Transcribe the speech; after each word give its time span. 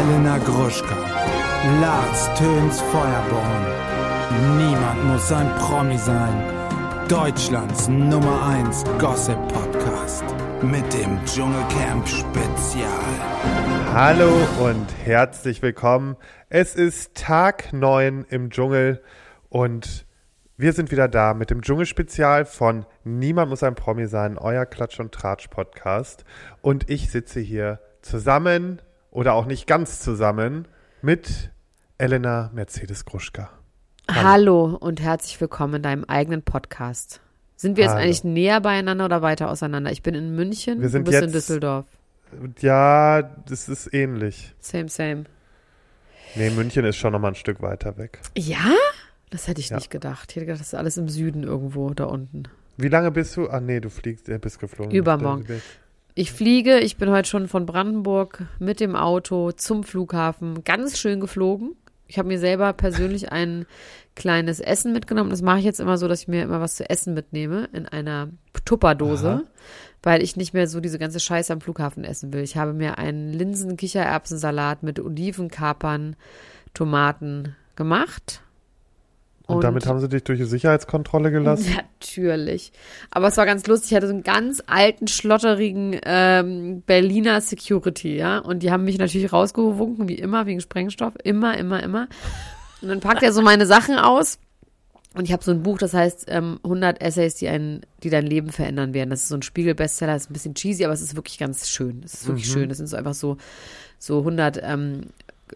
Elena 0.00 0.38
Gruschka, 0.38 0.96
Lars 1.78 2.30
Töns 2.34 2.80
Feuerborn. 2.80 3.66
Niemand 4.56 5.04
muss 5.04 5.30
ein 5.30 5.46
Promi 5.56 5.98
sein. 5.98 6.42
Deutschlands 7.06 7.86
Nummer 7.86 8.46
1 8.46 8.84
Gossip 8.98 9.36
Podcast 9.48 10.24
mit 10.62 10.90
dem 10.94 11.22
Dschungelcamp 11.26 12.08
Spezial. 12.08 12.88
Hallo 13.92 14.30
und 14.64 14.86
herzlich 15.04 15.60
willkommen. 15.60 16.16
Es 16.48 16.76
ist 16.76 17.14
Tag 17.14 17.74
9 17.74 18.24
im 18.30 18.48
Dschungel 18.48 19.02
und 19.50 20.06
wir 20.56 20.72
sind 20.72 20.90
wieder 20.90 21.08
da 21.08 21.34
mit 21.34 21.50
dem 21.50 21.60
Dschungelspezial 21.60 22.46
von 22.46 22.86
Niemand 23.04 23.50
muss 23.50 23.62
ein 23.62 23.74
Promi 23.74 24.06
sein, 24.06 24.38
euer 24.38 24.64
Klatsch 24.64 24.98
und 24.98 25.12
Tratsch 25.12 25.48
Podcast. 25.48 26.24
Und 26.62 26.88
ich 26.88 27.10
sitze 27.10 27.40
hier 27.40 27.80
zusammen 28.00 28.80
oder 29.10 29.34
auch 29.34 29.46
nicht 29.46 29.66
ganz 29.66 30.00
zusammen 30.00 30.66
mit 31.02 31.50
Elena 31.98 32.50
Mercedes 32.54 33.04
Gruschka. 33.04 33.50
Hallo 34.10 34.76
und 34.80 35.00
herzlich 35.00 35.40
willkommen 35.40 35.74
in 35.74 35.82
deinem 35.82 36.04
eigenen 36.04 36.42
Podcast. 36.42 37.20
Sind 37.56 37.76
wir 37.76 37.84
jetzt 37.84 37.92
Hallo. 37.92 38.02
eigentlich 38.04 38.24
näher 38.24 38.60
beieinander 38.60 39.04
oder 39.04 39.22
weiter 39.22 39.50
auseinander? 39.50 39.92
Ich 39.92 40.02
bin 40.02 40.14
in 40.14 40.34
München, 40.34 40.80
Wir 40.80 40.88
sind 40.88 41.06
du 41.06 41.10
bist 41.10 41.22
in 41.22 41.28
jetzt- 41.28 41.34
Düsseldorf. 41.34 41.86
Ja, 42.60 43.22
das 43.22 43.68
ist 43.68 43.92
ähnlich. 43.92 44.54
Same, 44.60 44.88
same. 44.88 45.24
Nee, 46.36 46.50
München 46.50 46.84
ist 46.84 46.96
schon 46.96 47.12
nochmal 47.12 47.32
ein 47.32 47.36
Stück 47.36 47.60
weiter 47.60 47.98
weg. 47.98 48.20
Ja? 48.36 48.72
Das 49.30 49.48
hätte 49.48 49.60
ich 49.60 49.68
Ja. 49.70 49.76
nicht 49.76 49.90
gedacht. 49.90 50.30
Ich 50.30 50.36
hätte 50.36 50.46
gedacht, 50.46 50.60
das 50.60 50.68
ist 50.68 50.74
alles 50.74 50.96
im 50.96 51.08
Süden 51.08 51.42
irgendwo 51.42 51.90
da 51.90 52.04
unten. 52.04 52.44
Wie 52.76 52.88
lange 52.88 53.10
bist 53.10 53.36
du? 53.36 53.48
Ah, 53.48 53.60
nee, 53.60 53.80
du 53.80 53.90
fliegst, 53.90 54.28
äh, 54.28 54.38
bist 54.38 54.58
geflogen. 54.60 54.92
Übermorgen. 54.92 55.60
Ich 56.20 56.32
fliege, 56.32 56.80
ich 56.80 56.98
bin 56.98 57.08
heute 57.08 57.26
schon 57.26 57.48
von 57.48 57.64
Brandenburg 57.64 58.42
mit 58.58 58.78
dem 58.78 58.94
Auto 58.94 59.52
zum 59.52 59.84
Flughafen 59.84 60.64
ganz 60.64 60.98
schön 60.98 61.18
geflogen. 61.18 61.76
Ich 62.08 62.18
habe 62.18 62.28
mir 62.28 62.38
selber 62.38 62.74
persönlich 62.74 63.32
ein 63.32 63.64
kleines 64.16 64.60
Essen 64.60 64.92
mitgenommen. 64.92 65.30
Das 65.30 65.40
mache 65.40 65.60
ich 65.60 65.64
jetzt 65.64 65.80
immer 65.80 65.96
so, 65.96 66.08
dass 66.08 66.20
ich 66.20 66.28
mir 66.28 66.42
immer 66.42 66.60
was 66.60 66.76
zu 66.76 66.90
essen 66.90 67.14
mitnehme 67.14 67.70
in 67.72 67.86
einer 67.86 68.28
Tupperdose, 68.66 69.28
Aha. 69.30 69.42
weil 70.02 70.22
ich 70.22 70.36
nicht 70.36 70.52
mehr 70.52 70.66
so 70.66 70.80
diese 70.80 70.98
ganze 70.98 71.20
Scheiße 71.20 71.54
am 71.54 71.62
Flughafen 71.62 72.04
essen 72.04 72.34
will. 72.34 72.42
Ich 72.42 72.58
habe 72.58 72.74
mir 72.74 72.98
einen 72.98 73.32
Linsen-Kichererbsensalat 73.32 74.82
mit 74.82 75.00
Oliven, 75.00 75.48
Kapern, 75.48 76.16
Tomaten 76.74 77.56
gemacht. 77.76 78.42
Und, 79.56 79.64
damit 79.64 79.86
haben 79.86 80.00
sie 80.00 80.08
dich 80.08 80.24
durch 80.24 80.38
die 80.38 80.44
Sicherheitskontrolle 80.44 81.30
gelassen? 81.30 81.74
Natürlich. 82.00 82.72
Aber 83.10 83.28
es 83.28 83.36
war 83.36 83.46
ganz 83.46 83.66
lustig. 83.66 83.92
Ich 83.92 83.96
hatte 83.96 84.06
so 84.06 84.12
einen 84.14 84.22
ganz 84.22 84.62
alten, 84.66 85.08
schlotterigen 85.08 85.98
ähm, 86.04 86.82
Berliner 86.86 87.40
Security, 87.40 88.16
ja. 88.16 88.38
Und 88.38 88.62
die 88.62 88.70
haben 88.70 88.84
mich 88.84 88.98
natürlich 88.98 89.32
rausgewunken, 89.32 90.08
wie 90.08 90.14
immer, 90.14 90.46
wegen 90.46 90.60
Sprengstoff. 90.60 91.14
Immer, 91.22 91.56
immer, 91.58 91.82
immer. 91.82 92.08
Und 92.82 92.88
dann 92.88 93.00
packt 93.00 93.22
er 93.22 93.32
so 93.32 93.42
meine 93.42 93.66
Sachen 93.66 93.98
aus. 93.98 94.38
Und 95.14 95.24
ich 95.24 95.32
habe 95.32 95.42
so 95.42 95.50
ein 95.50 95.62
Buch, 95.64 95.78
das 95.78 95.92
heißt 95.92 96.26
ähm, 96.28 96.60
100 96.62 97.00
Essays, 97.02 97.34
die, 97.34 97.48
ein, 97.48 97.80
die 98.04 98.10
dein 98.10 98.26
Leben 98.26 98.50
verändern 98.50 98.94
werden. 98.94 99.10
Das 99.10 99.22
ist 99.22 99.28
so 99.28 99.34
ein 99.34 99.42
Spiegel-Bestseller, 99.42 100.14
ist 100.14 100.30
ein 100.30 100.34
bisschen 100.34 100.54
cheesy, 100.54 100.84
aber 100.84 100.94
es 100.94 101.00
ist 101.02 101.16
wirklich 101.16 101.36
ganz 101.38 101.68
schön. 101.68 102.02
Es 102.04 102.14
ist 102.14 102.26
wirklich 102.28 102.48
Mhm. 102.48 102.52
schön. 102.52 102.68
Das 102.68 102.78
sind 102.78 102.86
so 102.86 102.96
einfach 102.96 103.14
so, 103.14 103.36
so 103.98 104.18
100 104.20 104.60
ähm, 104.62 105.00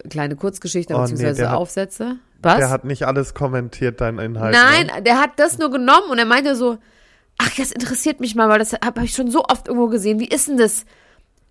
kleine 0.09 0.35
Kurzgeschichten 0.35 0.95
Oh, 0.95 0.99
nee, 0.99 1.11
beziehungsweise 1.11 1.49
hat- 1.49 1.57
Aufsätze. 1.57 2.15
Was? 2.41 2.57
Der 2.57 2.69
hat 2.69 2.85
nicht 2.85 3.03
alles 3.03 3.33
kommentiert, 3.33 4.01
deinen 4.01 4.19
Inhalt. 4.19 4.53
Nein, 4.53 4.87
Ne? 4.95 5.01
der 5.03 5.19
hat 5.19 5.31
das 5.37 5.57
nur 5.57 5.71
genommen 5.71 6.09
und 6.11 6.19
er 6.19 6.25
meinte 6.25 6.55
so, 6.55 6.77
ach, 7.37 7.49
das 7.57 7.71
interessiert 7.71 8.19
mich 8.19 8.35
mal, 8.35 8.49
weil 8.49 8.59
das 8.59 8.73
habe 8.73 8.85
hab 8.85 9.03
ich 9.03 9.13
schon 9.13 9.31
so 9.31 9.43
oft 9.45 9.67
irgendwo 9.67 9.87
gesehen. 9.87 10.19
Wie 10.19 10.27
ist 10.27 10.47
denn 10.47 10.57
das? 10.57 10.85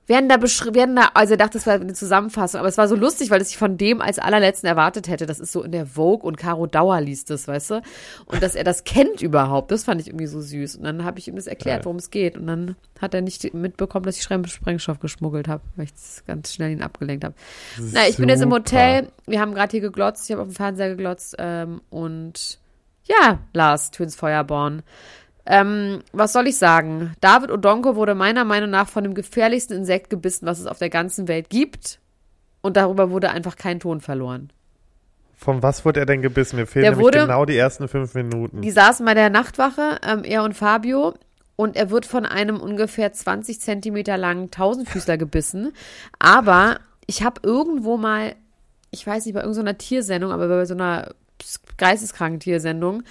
Werden 0.06 0.28
da 0.28 0.36
beschrieben, 0.36 0.74
werden 0.74 0.96
da, 0.96 1.10
also 1.14 1.32
er 1.34 1.36
dachte, 1.38 1.54
das 1.54 1.66
war 1.66 1.74
eine 1.74 1.94
Zusammenfassung, 1.94 2.60
aber 2.60 2.68
es 2.68 2.76
war 2.76 2.88
so 2.88 2.94
lustig, 2.94 3.30
weil 3.30 3.40
es 3.40 3.50
ich 3.50 3.56
von 3.56 3.78
dem 3.78 4.02
als 4.02 4.18
allerletzten 4.18 4.68
erwartet 4.68 5.08
hätte. 5.08 5.24
Das 5.24 5.40
ist 5.40 5.50
so 5.50 5.62
in 5.62 5.72
der 5.72 5.86
Vogue 5.86 6.26
und 6.26 6.36
Caro 6.36 6.66
Dauer 6.66 7.00
liest 7.00 7.30
das, 7.30 7.48
weißt 7.48 7.70
du? 7.70 7.82
Und 8.26 8.42
dass 8.42 8.54
er 8.54 8.64
das 8.64 8.84
kennt 8.84 9.22
überhaupt, 9.22 9.70
das 9.70 9.84
fand 9.84 10.02
ich 10.02 10.08
irgendwie 10.08 10.26
so 10.26 10.42
süß. 10.42 10.76
Und 10.76 10.84
dann 10.84 11.04
habe 11.04 11.18
ich 11.18 11.28
ihm 11.28 11.36
das 11.36 11.46
erklärt, 11.46 11.86
worum 11.86 11.96
es 11.96 12.10
geht. 12.10 12.36
Und 12.36 12.46
dann 12.46 12.76
hat 13.00 13.14
er 13.14 13.22
nicht 13.22 13.54
mitbekommen, 13.54 14.04
dass 14.04 14.16
ich 14.16 14.22
Sprengstoff 14.22 15.00
geschmuggelt 15.00 15.48
habe, 15.48 15.62
weil 15.76 15.86
ich 15.86 15.92
das 15.94 16.22
ganz 16.26 16.52
schnell 16.52 16.70
ihn 16.70 16.82
abgelenkt 16.82 17.24
habe. 17.24 17.34
Na, 17.78 18.06
ich 18.06 18.16
bin 18.16 18.28
jetzt 18.28 18.42
im. 18.42 18.52
Hotel. 18.52 19.08
Wir 19.26 19.40
haben 19.40 19.54
gerade 19.54 19.70
hier 19.70 19.80
geglotzt. 19.80 20.24
Ich 20.24 20.32
habe 20.32 20.42
auf 20.42 20.48
dem 20.48 20.54
Fernseher 20.54 20.90
geglotzt. 20.90 21.36
Ähm, 21.38 21.80
und 21.90 22.58
ja, 23.04 23.40
Lars, 23.52 23.90
Twins 23.90 24.16
Feuerborn. 24.16 24.82
Ähm, 25.46 26.02
was 26.12 26.32
soll 26.32 26.46
ich 26.46 26.56
sagen? 26.56 27.12
David 27.20 27.50
Odonko 27.50 27.96
wurde 27.96 28.14
meiner 28.14 28.44
Meinung 28.44 28.70
nach 28.70 28.88
von 28.88 29.04
dem 29.04 29.14
gefährlichsten 29.14 29.74
Insekt 29.76 30.08
gebissen, 30.10 30.46
was 30.46 30.58
es 30.58 30.66
auf 30.66 30.78
der 30.78 30.90
ganzen 30.90 31.28
Welt 31.28 31.50
gibt. 31.50 31.98
Und 32.62 32.76
darüber 32.78 33.10
wurde 33.10 33.30
einfach 33.30 33.56
kein 33.56 33.78
Ton 33.80 34.00
verloren. 34.00 34.50
Von 35.36 35.62
was 35.62 35.84
wurde 35.84 36.00
er 36.00 36.06
denn 36.06 36.22
gebissen? 36.22 36.56
Mir 36.56 36.66
fehlen 36.66 36.84
Der 36.84 36.90
nämlich 36.92 37.04
wurde- 37.04 37.18
genau 37.20 37.44
die 37.44 37.56
ersten 37.56 37.88
fünf 37.88 38.14
Minuten. 38.14 38.62
Die 38.62 38.70
saßen 38.70 39.04
bei 39.04 39.12
der 39.12 39.28
Nachtwache, 39.28 39.98
ähm, 40.06 40.24
er 40.24 40.44
und 40.44 40.54
Fabio. 40.54 41.14
Und 41.56 41.76
er 41.76 41.90
wird 41.90 42.06
von 42.06 42.24
einem 42.26 42.58
ungefähr 42.58 43.12
20 43.12 43.60
Zentimeter 43.60 44.16
langen 44.16 44.50
Tausendfüßler 44.50 45.18
gebissen. 45.18 45.72
Aber 46.18 46.78
ich 47.06 47.22
habe 47.22 47.40
irgendwo 47.44 47.96
mal, 47.96 48.34
ich 48.90 49.06
weiß 49.06 49.26
nicht, 49.26 49.34
bei 49.34 49.40
irgendeiner 49.42 49.76
Tiersendung, 49.78 50.32
aber 50.32 50.48
bei 50.48 50.64
so 50.64 50.74
einer 50.74 51.10
geisteskranken 51.76 52.40
Tiersendung, 52.40 53.02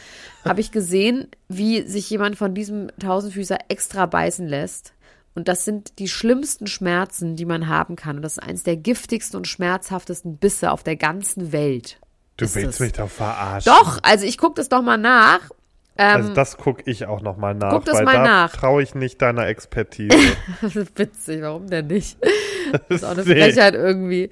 habe 0.46 0.62
ich 0.62 0.72
gesehen, 0.72 1.28
wie 1.50 1.82
sich 1.88 2.10
jemand 2.10 2.38
von 2.38 2.54
diesem 2.54 2.90
Tausendfüßer 3.00 3.58
extra 3.70 4.06
beißen 4.06 4.48
lässt. 4.48 4.94
Und 5.36 5.48
das 5.48 5.66
sind 5.66 5.98
die 6.00 6.08
schlimmsten 6.08 6.68
Schmerzen, 6.68 7.36
die 7.36 7.46
man 7.46 7.68
haben 7.68 7.96
kann. 7.96 8.18
Und 8.18 8.22
das 8.22 8.34
ist 8.34 8.44
eines 8.44 8.64
der 8.64 8.78
giftigsten 8.78 9.38
und 9.38 9.48
schmerzhaftesten 9.48 10.38
Bisse 10.38 10.72
auf 10.72 10.84
der 10.84 10.96
ganzen 10.96 11.52
Welt. 11.52 12.00
du 12.38 12.46
willst 12.54 12.76
es. 12.76 12.80
mich 12.80 12.94
doch 12.94 13.10
verarschen. 13.10 13.72
Doch, 13.72 14.00
also 14.04 14.26
ich 14.26 14.38
gucke 14.38 14.56
das 14.56 14.70
doch 14.70 14.82
mal 14.84 14.98
nach. 14.98 15.50
Ähm, 15.98 16.16
Also 16.18 16.34
das 16.34 16.58
gucke 16.58 16.84
ich 16.90 17.06
auch 17.06 17.22
noch 17.22 17.38
mal 17.38 17.54
nach, 17.54 17.72
guck 17.72 17.86
das 17.86 18.02
mal 18.02 18.14
da 18.16 18.24
nach. 18.24 18.52
traue 18.56 18.82
ich 18.82 18.96
nicht 18.96 19.22
deiner 19.22 19.46
Expertise. 19.48 20.16
Das 20.62 20.76
ist 20.76 20.98
witzig, 20.98 21.42
warum 21.42 21.68
denn 21.70 21.88
nicht? 21.88 22.18
Das 22.72 22.82
ist 22.90 23.04
auch 23.04 23.12
eine. 23.12 23.24
Frechheit 23.24 23.76
irgendwie. 23.76 24.30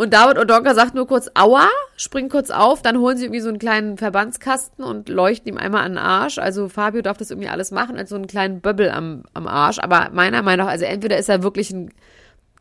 Und 0.00 0.14
David 0.14 0.38
Odonka 0.38 0.72
sagt 0.72 0.94
nur 0.94 1.06
kurz 1.06 1.30
Aua, 1.34 1.68
springt 1.94 2.32
kurz 2.32 2.48
auf, 2.48 2.80
dann 2.80 2.96
holen 3.00 3.18
sie 3.18 3.24
irgendwie 3.26 3.42
so 3.42 3.50
einen 3.50 3.58
kleinen 3.58 3.98
Verbandskasten 3.98 4.82
und 4.82 5.10
leuchten 5.10 5.52
ihm 5.52 5.58
einmal 5.58 5.84
an 5.84 5.92
den 5.92 5.98
Arsch. 5.98 6.38
Also 6.38 6.70
Fabio 6.70 7.02
darf 7.02 7.18
das 7.18 7.30
irgendwie 7.30 7.50
alles 7.50 7.70
machen, 7.70 7.98
als 7.98 8.08
so 8.08 8.16
einen 8.16 8.26
kleinen 8.26 8.62
Böbbel 8.62 8.88
am, 8.88 9.24
am 9.34 9.46
Arsch. 9.46 9.78
Aber 9.78 10.08
meiner 10.14 10.40
Meinung 10.40 10.64
nach, 10.64 10.72
also 10.72 10.86
entweder 10.86 11.18
ist 11.18 11.28
er 11.28 11.42
wirklich 11.42 11.70
ein 11.70 11.92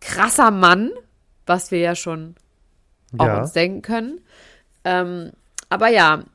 krasser 0.02 0.52
Mann, 0.52 0.92
was 1.46 1.72
wir 1.72 1.80
ja 1.80 1.96
schon 1.96 2.36
auch 3.18 3.28
ja. 3.28 3.40
uns 3.40 3.54
denken 3.54 3.84
können. 3.84 4.20
Ähm, 4.84 5.32
aber 5.70 5.88
ja, 5.88 6.26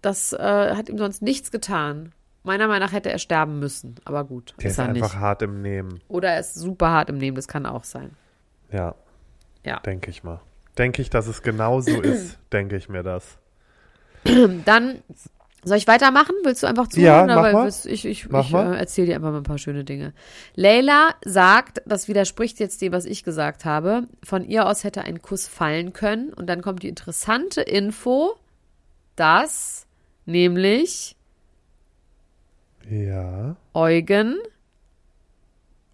das 0.00 0.32
äh, 0.32 0.74
hat 0.74 0.88
ihm 0.88 0.98
sonst 0.98 1.22
nichts 1.22 1.52
getan. 1.52 2.10
Meiner 2.42 2.66
Meinung 2.66 2.88
nach 2.88 2.92
hätte 2.92 3.12
er 3.12 3.20
sterben 3.20 3.60
müssen. 3.60 3.94
Aber 4.04 4.24
gut, 4.24 4.54
Der 4.58 4.66
ist 4.66 4.72
ist 4.72 4.80
einfach 4.80 5.12
nicht. 5.12 5.20
hart 5.20 5.42
im 5.42 5.62
Nehmen. 5.62 6.00
Oder 6.08 6.30
er 6.30 6.40
ist 6.40 6.56
super 6.56 6.90
hart 6.90 7.10
im 7.10 7.18
Nehmen, 7.18 7.36
das 7.36 7.46
kann 7.46 7.64
auch 7.64 7.84
sein. 7.84 8.16
Ja, 8.72 8.96
Ja. 9.64 9.80
denke 9.80 10.10
ich 10.10 10.22
mal. 10.24 10.40
Denke 10.78 11.02
ich, 11.02 11.10
dass 11.10 11.26
es 11.26 11.42
genau 11.42 11.80
so 11.80 12.00
ist, 12.02 12.38
denke 12.52 12.76
ich 12.76 12.88
mir 12.88 13.02
das. 13.02 13.38
Dann 14.64 15.02
soll 15.64 15.76
ich 15.76 15.86
weitermachen? 15.86 16.34
Willst 16.42 16.62
du 16.62 16.66
einfach 16.66 16.86
Ja, 16.94 17.24
zuhören? 17.24 17.26
mach 17.28 17.38
Oder 17.38 17.52
mal. 17.52 17.68
ich 17.84 18.04
ich, 18.04 18.28
Mach 18.28 18.46
ich 18.48 18.52
äh, 18.54 18.76
erzähle 18.78 19.06
dir 19.08 19.16
einfach 19.16 19.30
mal 19.30 19.36
ein 19.38 19.42
paar 19.44 19.58
schöne 19.58 19.84
Dinge. 19.84 20.12
Leila 20.56 21.14
sagt, 21.24 21.82
das 21.86 22.08
widerspricht 22.08 22.58
jetzt 22.58 22.80
dem, 22.82 22.92
was 22.92 23.04
ich 23.04 23.22
gesagt 23.22 23.64
habe. 23.64 24.08
Von 24.24 24.44
ihr 24.44 24.66
aus 24.66 24.82
hätte 24.82 25.02
ein 25.02 25.22
Kuss 25.22 25.46
fallen 25.46 25.92
können. 25.92 26.32
Und 26.32 26.46
dann 26.48 26.62
kommt 26.62 26.82
die 26.82 26.88
interessante 26.88 27.60
Info, 27.60 28.34
dass 29.14 29.86
nämlich 30.26 31.14
Ja. 32.90 33.54
Eugen. 33.74 34.36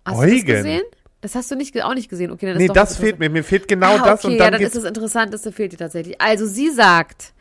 Hast 0.06 0.17
du 0.17 0.23
das 0.23 0.33
Eugen? 0.33 0.47
gesehen? 0.47 0.83
Das 1.21 1.34
hast 1.34 1.50
du 1.50 1.56
nicht, 1.56 1.81
auch 1.82 1.94
nicht 1.94 2.09
gesehen. 2.09 2.31
Okay, 2.31 2.47
dann 2.47 2.56
ist 2.56 2.61
Nee, 2.61 2.69
doch 2.69 2.75
das 2.75 2.97
fehlt 2.97 3.19
mir. 3.19 3.29
Mir 3.29 3.43
fehlt 3.43 3.67
genau 3.67 3.97
ah, 3.97 4.05
das 4.05 4.25
okay, 4.25 4.26
und 4.29 4.32
ja, 4.35 4.44
dann 4.44 4.53
dann 4.53 4.61
geht's 4.61 4.75
ist 4.75 4.82
das 4.82 4.88
Interessanteste 4.88 5.50
fehlt 5.50 5.73
dir 5.73 5.79
tatsächlich. 5.79 6.20
Also 6.20 6.47
sie 6.47 6.70
sagt, 6.70 7.32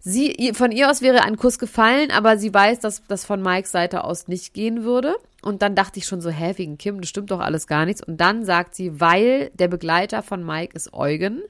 sie, 0.00 0.52
von 0.54 0.70
ihr 0.70 0.90
aus 0.90 1.00
wäre 1.00 1.22
ein 1.22 1.36
Kuss 1.36 1.58
gefallen, 1.58 2.10
aber 2.10 2.36
sie 2.36 2.52
weiß, 2.52 2.80
dass 2.80 3.02
das 3.08 3.24
von 3.24 3.40
Mikes 3.40 3.72
Seite 3.72 4.04
aus 4.04 4.28
nicht 4.28 4.52
gehen 4.52 4.84
würde. 4.84 5.16
Und 5.40 5.62
dann 5.62 5.74
dachte 5.74 5.98
ich 5.98 6.06
schon 6.06 6.20
so, 6.20 6.30
hä, 6.30 6.52
wegen 6.56 6.76
Kim, 6.76 7.00
das 7.00 7.08
stimmt 7.08 7.30
doch 7.30 7.40
alles 7.40 7.66
gar 7.66 7.86
nichts. 7.86 8.02
Und 8.06 8.20
dann 8.20 8.44
sagt 8.44 8.74
sie, 8.74 9.00
weil 9.00 9.50
der 9.54 9.68
Begleiter 9.68 10.22
von 10.22 10.44
Mike 10.44 10.76
ist 10.76 10.92
Eugen. 10.92 11.42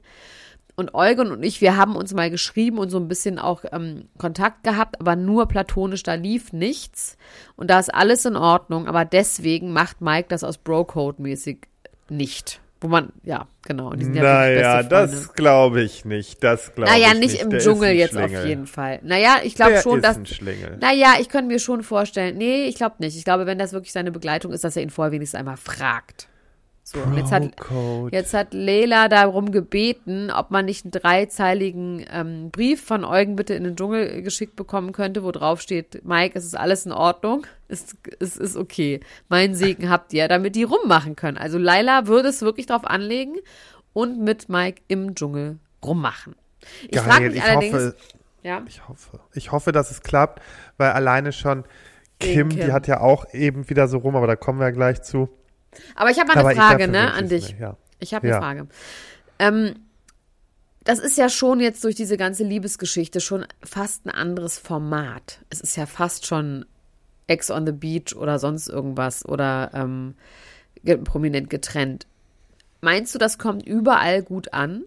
Und 0.75 0.95
Eugen 0.95 1.31
und 1.31 1.43
ich, 1.43 1.61
wir 1.61 1.77
haben 1.77 1.97
uns 1.97 2.15
mal 2.15 2.31
geschrieben 2.31 2.79
und 2.79 2.89
so 2.89 2.99
ein 2.99 3.09
bisschen 3.09 3.39
auch 3.39 3.65
ähm, 3.73 4.09
Kontakt 4.17 4.65
gehabt, 4.65 4.99
aber 5.01 5.17
nur 5.17 5.47
platonisch, 5.47 6.03
da 6.03 6.15
lief 6.15 6.55
nichts. 6.55 7.19
Und 7.57 7.69
da 7.69 7.79
ist 7.79 7.93
alles 7.93 8.25
in 8.25 8.37
Ordnung, 8.37 8.87
aber 8.87 9.05
deswegen 9.05 9.75
macht 9.75 10.01
Mike 10.01 10.29
das 10.31 10.45
aus 10.45 10.57
Bro-Code-mäßig 10.57 11.67
nicht. 12.13 12.61
Wo 12.81 12.89
man, 12.89 13.13
ja, 13.23 13.47
genau. 13.65 13.91
Und 13.91 14.01
die 14.01 14.07
sind 14.07 14.15
ja 14.17 14.23
Naja, 14.25 14.73
Freunde. 14.79 14.89
das 14.89 15.35
glaube 15.35 15.83
ich 15.83 16.05
nicht. 16.05 16.43
Das 16.43 16.75
glaube 16.75 16.91
Naja, 16.91 17.09
ich 17.13 17.19
nicht 17.21 17.33
nicht. 17.35 17.43
im 17.43 17.51
Der 17.51 17.61
Dschungel 17.61 17.93
jetzt 17.93 18.17
auf 18.17 18.45
jeden 18.45 18.67
Fall. 18.67 18.99
Naja, 19.05 19.37
ich 19.45 19.55
glaube 19.55 19.81
schon, 19.81 19.99
ist 19.99 20.05
dass. 20.05 20.17
ein 20.17 20.27
Schlingel. 20.27 20.79
Naja, 20.81 21.15
ich 21.21 21.29
könnte 21.29 21.47
mir 21.47 21.61
schon 21.61 21.85
vorstellen. 21.85 22.37
Nee, 22.39 22.65
ich 22.65 22.75
glaube 22.75 22.97
nicht. 22.99 23.17
Ich 23.17 23.25
glaube, 23.25 23.47
wenn 23.47 23.59
das 23.59 23.73
wirklich 23.73 23.93
seine 23.93 24.11
Begleitung 24.11 24.53
ist, 24.53 24.65
dass 24.65 24.77
er 24.77 24.83
ihn 24.83 24.91
vorher 24.91 25.13
wenigstens 25.13 25.39
einmal 25.39 25.57
fragt. 25.57 26.27
So, 26.93 27.01
und 27.01 27.17
jetzt 27.17 27.33
hat, 27.33 27.45
jetzt 28.11 28.35
hat 28.35 28.53
Leila 28.53 29.09
darum 29.09 29.51
gebeten, 29.51 30.31
ob 30.31 30.51
man 30.51 30.67
nicht 30.67 30.85
einen 30.85 30.91
dreizeiligen 30.91 32.05
ähm, 32.11 32.51
Brief 32.51 32.85
von 32.85 33.05
Eugen 33.05 33.35
bitte 33.35 33.55
in 33.55 33.65
den 33.65 33.77
Dschungel 33.77 34.21
geschickt 34.21 34.57
bekommen 34.57 34.93
könnte, 34.93 35.23
wo 35.23 35.31
drauf 35.31 35.63
steht, 35.63 36.05
Mike, 36.05 36.39
es 36.39 36.45
ist 36.45 36.55
alles 36.55 36.85
in 36.85 36.93
Ordnung, 36.93 37.47
es, 37.69 37.97
es 38.21 38.37
ist 38.37 38.57
okay, 38.57 39.01
mein 39.31 39.55
Segen 39.55 39.89
habt 39.89 40.13
ihr, 40.13 40.29
damit 40.29 40.55
die 40.55 40.65
rummachen 40.65 41.17
können. 41.17 41.39
Also 41.39 41.57
Leila 41.57 42.09
würde 42.09 42.29
es 42.29 42.43
wirklich 42.43 42.67
drauf 42.67 42.85
anlegen 42.85 43.37
und 43.95 44.21
mit 44.21 44.51
Mike 44.51 44.83
im 44.89 45.15
Dschungel 45.15 45.59
rummachen. 45.83 46.35
Ich 46.89 47.01
frage 47.01 47.31
mich 47.31 47.37
ich 47.37 47.43
allerdings, 47.43 47.75
hoffe, 47.75 47.97
ja, 48.43 48.63
ich 48.69 48.87
hoffe. 48.87 49.21
Ich 49.33 49.51
hoffe, 49.51 49.73
dass 49.73 49.91
es 49.91 50.03
klappt, 50.03 50.43
weil 50.77 50.91
alleine 50.91 51.33
schon 51.33 51.65
Kim, 52.19 52.51
Kim. 52.51 52.61
die 52.61 52.73
hat 52.73 52.87
ja 52.87 53.01
auch 53.01 53.25
eben 53.33 53.71
wieder 53.71 53.89
so 53.89 53.97
rum, 53.99 54.15
aber 54.15 54.27
da 54.27 54.37
kommen 54.37 54.59
wir 54.59 54.67
ja 54.67 54.73
gleich 54.73 55.03
zu. 55.03 55.31
Aber 55.95 56.11
ich 56.11 56.19
habe 56.19 56.29
mal 56.29 56.39
eine 56.39 56.49
aber 56.49 56.55
Frage, 56.55 56.89
ne, 56.89 57.13
an 57.13 57.29
dich. 57.29 57.57
Ja. 57.59 57.77
Ich 57.99 58.15
habe 58.15 58.25
eine 58.25 58.35
Ja. 58.35 58.41
Frage. 58.41 58.67
Ähm, 59.39 59.75
das 60.85 60.99
ist 60.99 61.17
ja 61.17 61.29
schon 61.29 61.61
jetzt 61.61 61.85
durch 61.85 61.95
diese 61.95 62.17
ganze 62.17 62.45
Liebesgeschichte 62.45 63.21
schon 63.21 63.47
fast 63.63 64.05
ein 64.07 64.11
anderes 64.11 64.59
Format. 64.59 65.41
Es 65.49 65.61
ist 65.61 65.77
ja 65.77 65.87
fast 65.87 66.27
schon 66.27 66.65
Ex 67.29 67.51
on 67.51 67.67
the 67.67 67.73
Beach 67.73 68.17
oder 68.17 68.39
sonst 68.39 68.69
irgendwas 68.69 69.25
oder 69.25 69.71
ähm, 69.75 70.15
prominent 71.05 71.51
getrennt. 71.51 72.07
Meinst 72.81 73.15
du, 73.15 73.19
das 73.19 73.39
kommt 73.39 73.65
überall 73.65 74.23
gut 74.23 74.53
an? 74.53 74.83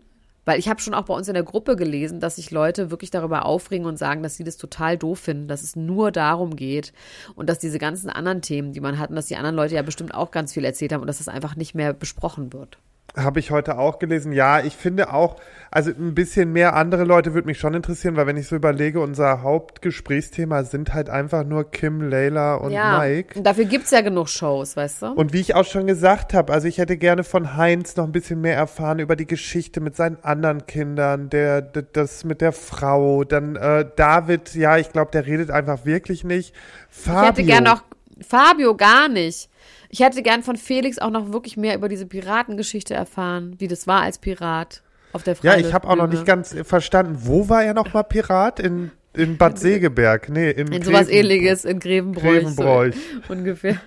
Weil 0.46 0.60
ich 0.60 0.70
habe 0.70 0.80
schon 0.80 0.94
auch 0.94 1.06
bei 1.06 1.14
uns 1.14 1.28
in 1.28 1.34
der 1.34 1.44
Gruppe 1.44 1.76
gelesen, 1.76 2.20
dass 2.20 2.38
sich 2.38 2.52
Leute 2.52 2.92
wirklich 2.92 3.12
darüber 3.12 3.46
aufregen 3.46 3.86
und 3.86 3.98
sagen, 3.98 4.24
dass 4.24 4.38
sie 4.38 4.44
das 4.44 4.58
total 4.58 4.98
doof 4.98 5.20
finden, 5.20 5.48
dass 5.48 5.64
es 5.64 5.76
nur 5.76 6.12
darum 6.12 6.56
geht 6.56 6.94
und 7.36 7.50
dass 7.50 7.60
diese 7.60 7.80
ganzen 7.80 8.10
anderen 8.10 8.42
Themen, 8.42 8.72
die 8.72 8.80
man 8.80 9.00
hat, 9.00 9.10
und 9.10 9.16
dass 9.16 9.26
die 9.26 9.36
anderen 9.36 9.56
Leute 9.56 9.76
ja 9.76 9.82
bestimmt 9.82 10.14
auch 10.14 10.32
ganz 10.32 10.54
viel 10.54 10.64
erzählt 10.64 10.94
haben 10.94 11.02
und 11.02 11.08
dass 11.08 11.18
das 11.18 11.28
einfach 11.28 11.56
nicht 11.56 11.76
mehr 11.76 11.94
besprochen 11.94 12.54
wird. 12.54 12.78
Habe 13.16 13.40
ich 13.40 13.52
heute 13.52 13.78
auch 13.78 14.00
gelesen. 14.00 14.32
Ja, 14.32 14.60
ich 14.60 14.76
finde 14.76 15.14
auch, 15.14 15.38
also 15.72 15.92
ein 15.92 16.16
bisschen 16.16 16.54
mehr 16.54 16.76
andere 16.76 17.04
Leute 17.04 17.34
würde 17.34 17.48
mich 17.48 17.60
schon 17.60 17.74
interessieren, 17.74 18.16
weil 18.16 18.28
wenn 18.28 18.38
ich 18.38 18.48
so 18.48 18.56
überlege, 18.56 19.00
unser 19.02 19.42
Hauptgesprächsthema 19.42 20.64
sind 20.64 20.94
halt 20.94 21.10
einfach 21.10 21.44
nur 21.44 21.70
Kim, 21.70 22.02
Layla 22.02 22.56
und 22.56 22.72
ja, 22.72 23.00
Mike. 23.00 23.38
und 23.38 23.46
dafür 23.46 23.66
gibt's 23.66 23.92
ja 23.92 24.02
genug 24.02 24.30
Shows, 24.30 24.78
weißt 24.78 25.02
du? 25.02 25.06
Und 25.08 25.34
wie 25.34 25.42
ich 25.42 25.56
auch 25.56 25.66
schon 25.66 25.88
gesagt 25.88 26.34
habe, 26.34 26.54
also 26.54 26.68
ich 26.68 26.78
hätte 26.78 26.98
gerne 26.98 27.24
von 27.24 27.58
Heinz 27.58 27.96
noch 27.96 28.06
ein 28.06 28.12
bisschen 28.12 28.42
mehr 28.42 28.56
erfahren 28.56 29.00
über 29.00 29.16
die 29.16 29.28
Geschichte 29.28 29.82
mit 29.82 29.96
seinen 29.96 30.18
anderen 30.24 30.66
Kindern, 30.66 31.30
der, 31.30 31.62
das 31.62 32.24
mit 32.24 32.42
der 32.42 32.52
Frau, 32.52 33.24
dann 33.24 33.56
äh, 33.56 33.86
David, 33.96 34.56
ja, 34.56 34.78
ich 34.78 34.92
glaube, 34.92 35.12
der 35.12 35.26
redet 35.26 35.52
einfach 35.52 35.86
wirklich 35.86 36.24
nicht. 36.24 36.54
Fabio, 36.90 37.22
ich 37.22 37.28
hätte 37.30 37.44
gern 37.44 37.64
noch 37.64 37.84
Fabio 38.22 38.76
gar 38.76 39.10
nicht. 39.10 39.50
Ich 39.90 40.00
hätte 40.02 40.22
gern 40.22 40.44
von 40.44 40.56
Felix 40.58 41.00
auch 41.00 41.10
noch 41.12 41.32
wirklich 41.32 41.58
mehr 41.58 41.76
über 41.76 41.90
diese 41.90 42.06
Piratengeschichte 42.06 42.94
erfahren, 42.94 43.56
wie 43.60 43.68
das 43.68 43.88
war 43.88 44.02
als 44.02 44.18
Pirat 44.18 44.82
auf 45.14 45.24
der 45.24 45.36
ja, 45.36 45.40
Freiluftbühne. 45.42 45.68
ich 45.70 45.74
habe 45.74 45.88
auch 45.88 45.96
noch 45.96 46.08
nicht 46.08 46.26
ganz 46.26 46.56
verstanden, 46.64 47.18
wo 47.22 47.48
war 47.50 47.64
er 47.64 47.74
noch 47.74 47.94
mal 47.94 48.04
Pirat? 48.04 48.60
In, 48.60 48.92
in 49.14 49.38
Bad 49.38 49.58
Segeberg, 49.58 50.28
nee, 50.28 50.50
in, 50.52 50.68
in 50.74 50.82
sowas 50.84 51.08
ähnliches 51.08 51.64
in 51.64 51.80
Grevenbroich, 51.80 52.24
Grevenbroich. 52.42 52.96
So 53.26 53.32
ungefähr. 53.34 53.78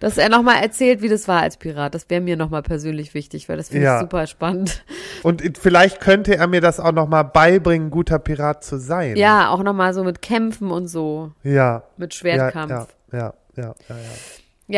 Dass 0.00 0.16
er 0.16 0.30
noch 0.30 0.40
mal 0.42 0.54
erzählt, 0.54 1.02
wie 1.02 1.10
das 1.10 1.28
war 1.28 1.42
als 1.42 1.58
Pirat. 1.58 1.94
Das 1.94 2.08
wäre 2.08 2.22
mir 2.22 2.38
noch 2.38 2.48
mal 2.48 2.62
persönlich 2.62 3.12
wichtig, 3.12 3.46
weil 3.50 3.58
das 3.58 3.68
finde 3.68 3.84
Ja. 3.84 3.96
ich 3.96 4.00
super 4.00 4.26
spannend. 4.26 4.82
Und 5.22 5.42
vielleicht 5.60 6.00
könnte 6.00 6.34
er 6.38 6.46
mir 6.46 6.62
das 6.62 6.80
auch 6.80 6.92
noch 6.92 7.06
mal 7.08 7.24
beibringen, 7.24 7.90
guter 7.90 8.18
Pirat 8.18 8.64
zu 8.64 8.78
sein. 8.78 9.16
Ja, 9.16 9.50
auch 9.50 9.62
noch 9.62 9.74
mal 9.74 9.92
so 9.92 10.02
mit 10.02 10.22
Kämpfen 10.22 10.70
und 10.70 10.88
so, 10.88 11.32
Ja. 11.42 11.82
mit 11.98 12.14
Ja, 12.14 12.18
Schwertkampf. 12.18 12.70
ja, 12.70 12.86
ja, 13.12 13.34
ja, 13.56 13.62
ja, 13.64 13.72
ja. 13.90 13.96
Ja, 13.96 13.96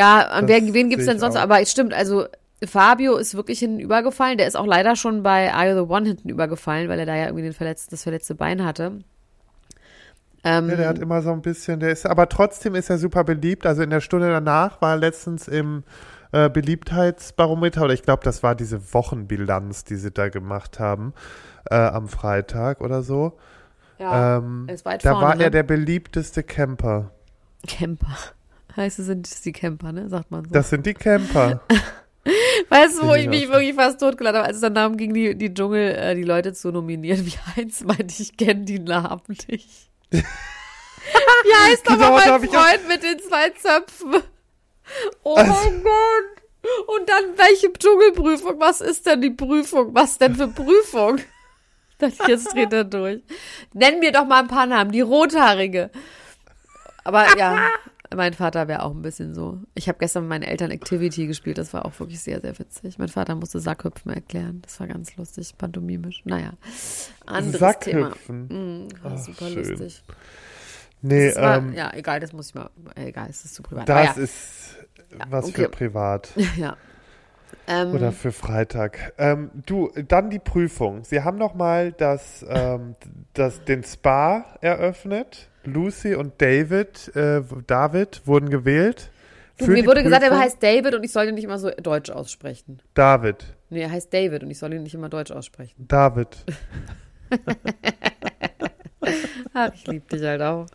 an 0.00 0.46
Das 0.46 0.48
wen, 0.48 0.74
wen 0.74 0.88
gibt's 0.90 1.04
sehe 1.04 1.14
denn 1.14 1.20
sonst? 1.20 1.36
auch. 1.36 1.40
Aber 1.42 1.60
es 1.60 1.70
stimmt, 1.70 1.92
also 1.94 2.26
Fabio 2.64 3.16
ist 3.16 3.34
wirklich 3.34 3.58
hinten 3.58 3.80
übergefallen. 3.80 4.38
Der 4.38 4.46
ist 4.46 4.56
auch 4.56 4.66
leider 4.66 4.96
schon 4.96 5.22
bei 5.22 5.52
Are 5.52 5.68
You 5.70 5.84
the 5.84 5.90
One 5.90 6.06
hinten 6.06 6.28
übergefallen, 6.28 6.88
weil 6.88 6.98
er 6.98 7.06
da 7.06 7.16
ja 7.16 7.24
irgendwie 7.26 7.42
den 7.42 7.52
verletzt, 7.52 7.92
das 7.92 8.02
verletzte 8.04 8.34
Bein 8.34 8.64
hatte. 8.64 9.00
Ähm, 10.44 10.68
Ja, 10.68 10.76
der 10.76 10.88
hat 10.88 10.98
immer 10.98 11.22
so 11.22 11.32
ein 11.32 11.42
bisschen, 11.42 11.80
der 11.80 11.90
ist, 11.90 12.06
aber 12.06 12.28
trotzdem 12.28 12.74
ist 12.74 12.90
er 12.90 12.98
super 12.98 13.24
beliebt. 13.24 13.66
Also 13.66 13.82
in 13.82 13.90
der 13.90 14.00
Stunde 14.00 14.28
danach 14.30 14.80
war 14.80 14.92
er 14.92 14.96
letztens 14.96 15.48
im 15.48 15.84
äh, 16.32 16.48
Beliebtheitsbarometer 16.48 17.82
oder 17.82 17.94
ich 17.94 18.02
glaube, 18.02 18.22
das 18.24 18.42
war 18.42 18.54
diese 18.54 18.94
Wochenbilanz, 18.94 19.84
die 19.84 19.96
sie 19.96 20.10
da 20.10 20.28
gemacht 20.28 20.80
haben 20.80 21.12
äh, 21.70 21.74
am 21.76 22.08
Freitag 22.08 22.80
oder 22.80 23.02
so. 23.02 23.38
ja, 23.98 24.38
ähm, 24.38 24.66
ist 24.68 24.84
weit 24.84 25.04
da 25.04 25.10
vorne, 25.12 25.26
war 25.26 25.34
ne? 25.36 25.44
er 25.44 25.50
der 25.50 25.62
beliebteste 25.62 26.42
Camper. 26.42 27.10
Camper. 27.66 28.16
Heißt 28.76 28.98
es 28.98 29.06
sind 29.06 29.44
die 29.44 29.52
Camper, 29.52 29.92
ne? 29.92 30.08
Sagt 30.08 30.30
man 30.30 30.44
so. 30.44 30.50
Das 30.52 30.70
sind 30.70 30.86
die 30.86 30.94
Camper. 30.94 31.60
weißt 32.68 33.00
du, 33.02 33.08
wo 33.08 33.14
ich 33.14 33.28
mich 33.28 33.48
wirklich 33.48 33.74
fast 33.74 34.00
totgeladen 34.00 34.38
habe, 34.38 34.48
als 34.48 34.56
es 34.56 34.62
dann 34.62 34.74
darum 34.74 34.96
ging, 34.96 35.12
die, 35.12 35.34
die 35.34 35.52
Dschungel, 35.52 35.94
äh, 35.94 36.14
die 36.14 36.22
Leute 36.22 36.52
zu 36.52 36.70
nominieren. 36.70 37.26
Wie 37.26 37.36
Heinz 37.56 37.82
meinte, 37.82 38.14
ich 38.22 38.36
kenne 38.36 38.64
die 38.64 38.78
Namen 38.78 39.22
nicht. 39.48 39.68
Wie 40.10 41.70
heißt 41.70 41.84
Genau, 41.84 41.98
da 42.18 42.38
mein 42.38 42.48
Freund 42.48 42.88
mit 42.88 43.02
den 43.02 43.18
zwei 43.18 43.50
Zöpfen? 43.50 44.22
Oh 45.24 45.34
Also- 45.34 45.52
mein 45.52 45.82
Gott. 45.82 46.42
Und 46.86 47.08
dann 47.08 47.24
welche 47.36 47.72
Dschungelprüfung? 47.72 48.60
Was 48.60 48.80
ist 48.80 49.04
denn 49.06 49.20
die 49.20 49.30
Prüfung? 49.30 49.92
Was 49.96 50.18
denn 50.18 50.36
für 50.36 50.46
Prüfung? 50.46 51.18
Dachte 51.98 52.14
ich, 52.22 52.28
jetzt 52.28 52.52
dreht 52.54 52.72
er 52.72 52.84
durch. 52.84 53.20
Nenn 53.72 53.98
mir 53.98 54.12
doch 54.12 54.26
mal 54.26 54.42
ein 54.42 54.46
paar 54.48 54.66
Namen. 54.66 54.92
Die 54.92 55.00
Rothaarige. 55.00 55.90
Aber 57.02 57.36
ja, 57.36 57.66
mein 58.16 58.32
Vater 58.32 58.68
wäre 58.68 58.82
auch 58.82 58.92
ein 58.92 59.02
bisschen 59.02 59.34
so. 59.34 59.60
Ich 59.74 59.88
habe 59.88 59.98
gestern 59.98 60.24
mit 60.24 60.30
meinen 60.30 60.42
Eltern 60.42 60.70
Activity 60.70 61.26
gespielt. 61.26 61.58
Das 61.58 61.72
war 61.72 61.84
auch 61.84 61.98
wirklich 62.00 62.20
sehr, 62.20 62.40
sehr 62.40 62.58
witzig. 62.58 62.98
Mein 62.98 63.08
Vater 63.08 63.34
musste 63.34 63.60
Sackhüpfen 63.60 64.12
erklären. 64.12 64.62
Das 64.62 64.80
war 64.80 64.86
ganz 64.86 65.16
lustig, 65.16 65.54
pantomimisch. 65.56 66.22
Naja, 66.24 66.52
anderes 67.26 67.78
Thema. 67.80 68.08
Sackhüpfen. 68.08 68.46
Mhm, 68.48 68.88
war 69.02 69.12
Ach, 69.14 69.18
super 69.18 69.48
schön. 69.48 69.68
lustig. 69.68 70.02
Nee, 71.02 71.34
war, 71.34 71.58
ähm, 71.58 71.72
ja, 71.72 71.92
egal, 71.94 72.20
das 72.20 72.32
muss 72.32 72.50
ich 72.50 72.54
mal. 72.54 72.70
Egal, 72.94 73.26
es 73.28 73.44
ist 73.44 73.54
zu 73.54 73.62
privat. 73.62 73.88
Das 73.88 74.16
ja, 74.16 74.22
ist 74.22 74.76
was 75.28 75.46
okay. 75.46 75.62
für 75.62 75.68
privat. 75.68 76.32
ja. 76.56 76.76
Ähm, 77.66 77.92
Oder 77.92 78.12
für 78.12 78.32
Freitag. 78.32 79.12
Ähm, 79.18 79.50
du, 79.66 79.90
dann 80.08 80.30
die 80.30 80.38
Prüfung. 80.38 81.04
Sie 81.04 81.22
haben 81.22 81.38
noch 81.38 81.54
mal 81.54 81.92
das, 81.92 82.44
ähm, 82.48 82.96
das, 83.34 83.64
den 83.64 83.84
Spa 83.84 84.44
eröffnet. 84.60 85.48
Lucy 85.64 86.14
und 86.14 86.40
David, 86.40 87.14
äh, 87.14 87.42
David 87.66 88.22
wurden 88.26 88.50
gewählt. 88.50 89.10
du, 89.58 89.66
mir 89.66 89.86
wurde 89.86 90.02
gesagt, 90.02 90.22
er 90.22 90.30
Prüfung. 90.30 90.44
heißt 90.44 90.62
David 90.62 90.94
und 90.94 91.04
ich 91.04 91.12
soll 91.12 91.28
ihn 91.28 91.34
nicht 91.34 91.44
immer 91.44 91.58
so 91.58 91.70
deutsch 91.70 92.10
aussprechen. 92.10 92.80
David. 92.94 93.44
Nee, 93.70 93.82
er 93.82 93.90
heißt 93.90 94.12
David 94.12 94.42
und 94.42 94.50
ich 94.50 94.58
soll 94.58 94.72
ihn 94.74 94.82
nicht 94.82 94.94
immer 94.94 95.08
deutsch 95.08 95.30
aussprechen. 95.30 95.86
David. 95.88 96.28
Ach, 99.54 99.72
ich 99.74 99.86
liebe 99.86 100.06
dich 100.06 100.22
halt 100.22 100.42
auch. 100.42 100.66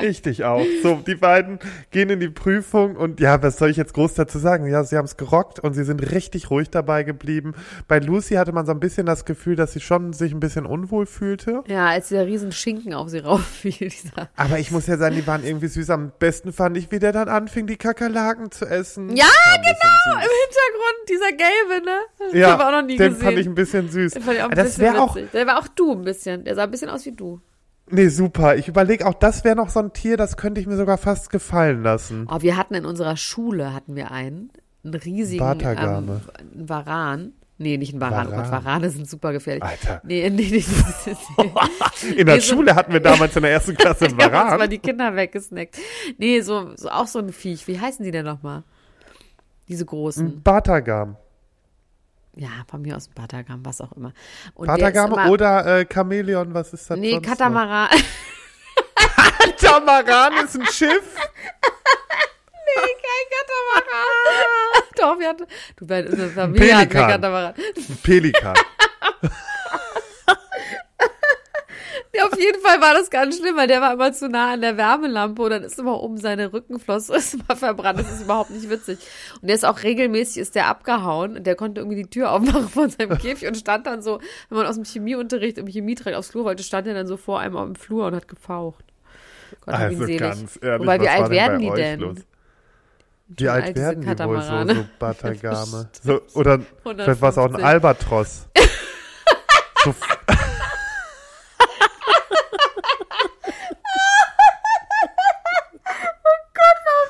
Ich 0.00 0.22
dich 0.22 0.44
auch. 0.44 0.64
So, 0.82 0.96
die 1.06 1.14
beiden 1.14 1.58
gehen 1.90 2.10
in 2.10 2.20
die 2.20 2.28
Prüfung 2.28 2.96
und 2.96 3.20
ja, 3.20 3.42
was 3.42 3.58
soll 3.58 3.70
ich 3.70 3.76
jetzt 3.76 3.94
groß 3.94 4.14
dazu 4.14 4.38
sagen? 4.38 4.66
Ja, 4.66 4.84
sie 4.84 4.96
haben 4.96 5.04
es 5.04 5.16
gerockt 5.16 5.60
und 5.60 5.74
sie 5.74 5.84
sind 5.84 6.12
richtig 6.12 6.50
ruhig 6.50 6.70
dabei 6.70 7.02
geblieben. 7.02 7.54
Bei 7.88 7.98
Lucy 7.98 8.34
hatte 8.34 8.52
man 8.52 8.66
so 8.66 8.72
ein 8.72 8.80
bisschen 8.80 9.06
das 9.06 9.24
Gefühl, 9.24 9.56
dass 9.56 9.72
sie 9.72 9.80
schon 9.80 10.12
sich 10.12 10.32
ein 10.32 10.40
bisschen 10.40 10.66
unwohl 10.66 11.06
fühlte. 11.06 11.62
Ja, 11.66 11.88
als 11.88 12.08
dieser 12.08 12.26
riesen 12.26 12.52
Schinken 12.52 12.94
auf 12.94 13.08
sie 13.08 13.18
rauffiel, 13.18 13.72
dieser. 13.88 14.30
Aber 14.36 14.58
ich 14.58 14.70
muss 14.70 14.86
ja 14.86 14.96
sagen, 14.96 15.14
die 15.14 15.26
waren 15.26 15.44
irgendwie 15.44 15.68
süß. 15.68 15.90
Am 15.90 16.12
besten 16.18 16.52
fand 16.52 16.76
ich, 16.76 16.90
wie 16.90 16.98
der 16.98 17.12
dann 17.12 17.28
anfing, 17.28 17.66
die 17.66 17.76
Kakerlaken 17.76 18.50
zu 18.50 18.64
essen. 18.64 19.14
Ja, 19.16 19.26
bisschen 19.58 19.72
Im. 20.06 20.20
Hintergrund, 20.20 21.08
dieser 21.08 21.32
gelbe, 21.32 21.84
ne? 21.84 22.38
Ja, 22.38 22.52
haben 22.52 22.58
wir 22.58 22.66
auch 22.66 22.72
noch 22.72 22.86
nie 22.86 22.96
den 22.96 23.12
gesehen. 23.12 23.24
fand 23.24 23.38
ich 23.38 23.46
ein 23.46 23.54
bisschen 23.54 23.90
süß. 23.90 24.12
Den 24.14 24.22
fand 24.22 24.36
ich 24.36 24.42
auch 24.42 24.50
ein 24.50 24.56
das 24.56 24.66
bisschen 24.68 24.84
wäre 24.84 25.00
auch. 25.00 25.16
Der 25.32 25.46
war 25.46 25.58
auch 25.58 25.68
du 25.68 25.92
ein 25.92 26.02
bisschen. 26.02 26.44
Der 26.44 26.54
sah 26.54 26.64
ein 26.64 26.70
bisschen 26.70 26.88
aus 26.90 27.04
wie 27.04 27.12
du. 27.12 27.40
Nee, 27.92 28.08
super. 28.08 28.56
Ich 28.56 28.66
überlege 28.68 29.06
auch, 29.06 29.14
das 29.14 29.44
wäre 29.44 29.54
noch 29.56 29.68
so 29.68 29.80
ein 29.80 29.92
Tier, 29.92 30.16
das 30.16 30.36
könnte 30.36 30.60
ich 30.60 30.66
mir 30.66 30.76
sogar 30.76 30.98
fast 30.98 31.30
gefallen 31.30 31.82
lassen. 31.82 32.26
Oh, 32.30 32.40
wir 32.40 32.56
hatten 32.56 32.74
in 32.74 32.84
unserer 32.84 33.16
Schule, 33.16 33.72
hatten 33.72 33.94
wir 33.94 34.10
einen, 34.10 34.50
einen 34.84 34.94
riesigen 34.94 35.42
ähm, 35.42 35.48
Batagame. 35.58 36.20
einen 36.38 36.68
Varan. 36.68 37.32
Nee, 37.58 37.76
nicht 37.76 37.94
ein 37.94 38.00
Varan. 38.00 38.26
Oh 38.26 38.30
Gott, 38.30 38.46
Varan. 38.46 38.64
Varane 38.64 38.90
sind 38.90 39.08
super 39.08 39.32
gefährlich. 39.32 39.62
Alter. 39.62 40.00
Nee, 40.04 40.28
nee, 40.30 40.48
nee. 40.50 40.64
nee. 41.36 42.10
In 42.16 42.26
der 42.26 42.34
Nee, 42.36 42.40
so- 42.40 42.54
Schule 42.54 42.74
hatten 42.74 42.92
wir 42.92 42.98
damals 43.00 43.36
in 43.36 43.42
der 43.42 43.52
ersten 43.52 43.76
Klasse 43.76 44.06
einen 44.06 44.14
haben 44.18 44.24
uns 44.24 44.32
mal 44.32 44.50
Varan. 44.50 44.70
die 44.70 44.78
Kinder 44.78 45.14
weggesnackt. 45.14 45.76
Nee, 46.18 46.40
so, 46.40 46.72
so 46.76 46.88
auch 46.88 47.06
so 47.06 47.20
ein 47.20 47.32
Viech. 47.32 47.68
Wie 47.68 47.78
heißen 47.78 48.04
die 48.04 48.10
denn 48.10 48.24
nochmal? 48.24 48.64
Diese 49.68 49.84
großen. 49.84 50.26
Ein 50.26 50.42
Batagam. 50.42 51.16
Ja, 52.36 52.48
von 52.68 52.80
mir 52.82 52.96
aus 52.96 53.08
ein 53.08 53.14
Batagam, 53.14 53.64
was 53.64 53.80
auch 53.80 53.92
immer. 53.92 54.12
Und 54.54 54.66
Batagame 54.66 55.14
immer- 55.14 55.30
oder 55.30 55.80
äh, 55.80 55.86
Chamäleon, 55.92 56.54
was 56.54 56.72
ist 56.72 56.90
das 56.90 56.98
Nee? 56.98 57.20
Katamaran. 57.20 57.88
Katamaran 59.60 60.44
ist 60.44 60.54
ein 60.58 60.66
Schiff. 60.66 61.14
nee, 62.66 62.94
kein 63.02 63.26
Katamaran. 63.36 64.82
Doch, 64.96 65.18
wir 65.18 65.28
hatten. 65.28 65.46
Du, 65.76 65.86
bei 65.86 66.06
unserer 66.06 66.30
Familie 66.30 66.74
Pelikan. 66.86 67.08
Katamaran. 67.08 67.54
Ein 67.56 67.96
Pelikan. 72.22 72.32
auf 72.32 72.38
jeden 72.38 72.60
Fall 72.60 72.80
war 72.80 72.94
das 72.94 73.10
ganz 73.10 73.38
schlimm, 73.38 73.56
weil 73.56 73.66
der 73.68 73.80
war 73.80 73.92
immer 73.94 74.12
zu 74.12 74.28
nah 74.28 74.52
an 74.52 74.60
der 74.60 74.76
Wärmelampe 74.76 75.42
und 75.42 75.50
dann 75.50 75.62
ist 75.64 75.78
immer 75.78 76.00
oben 76.02 76.18
seine 76.18 76.52
Rückenflosse 76.52 77.16
ist 77.16 77.34
immer 77.34 77.56
verbrannt. 77.56 77.98
Das 78.00 78.12
ist 78.12 78.22
überhaupt 78.22 78.50
nicht 78.50 78.68
witzig. 78.68 78.98
Und 79.40 79.48
der 79.48 79.56
ist 79.56 79.64
auch 79.64 79.82
regelmäßig, 79.82 80.38
ist 80.38 80.54
der 80.54 80.66
abgehauen 80.66 81.36
und 81.38 81.46
der 81.46 81.54
konnte 81.54 81.80
irgendwie 81.80 82.02
die 82.02 82.10
Tür 82.10 82.32
aufmachen 82.32 82.68
von 82.68 82.90
seinem 82.90 83.18
Käfig 83.18 83.48
und 83.48 83.56
stand 83.56 83.86
dann 83.86 84.02
so, 84.02 84.20
wenn 84.48 84.58
man 84.58 84.66
aus 84.66 84.74
dem 84.76 84.84
Chemieunterricht 84.84 85.58
im 85.58 85.66
Chemietrakt 85.66 86.16
aufs 86.16 86.30
Flur 86.30 86.44
wollte, 86.44 86.62
stand 86.62 86.86
er 86.86 86.94
dann 86.94 87.06
so 87.06 87.16
vor 87.16 87.40
einem 87.40 87.56
auf 87.56 87.66
dem 87.66 87.74
Flur 87.76 88.06
und 88.06 88.14
hat 88.14 88.28
gefaucht. 88.28 88.84
Gott, 89.64 89.74
Also 89.74 90.06
ganz 90.16 90.58
ehrlich, 90.62 90.80
Wobei, 90.80 91.00
wie 91.00 91.08
alt 91.08 91.30
werden 91.30 91.58
die 91.60 91.70
denn? 91.70 92.00
los? 92.00 92.16
Schon 93.38 93.48
alt 93.48 93.76
werden 93.76 94.02
die 94.02 94.24
wohl 94.24 94.42
so, 94.42 94.74
so 94.74 94.84
Batagame? 94.98 95.88
So, 96.02 96.20
oder 96.34 96.60
150. 96.84 97.04
vielleicht 97.04 97.20
war 97.22 97.30
es 97.30 97.38
auch 97.38 97.54
ein 97.54 97.62
Albatros. 97.62 98.48
so, 99.84 99.94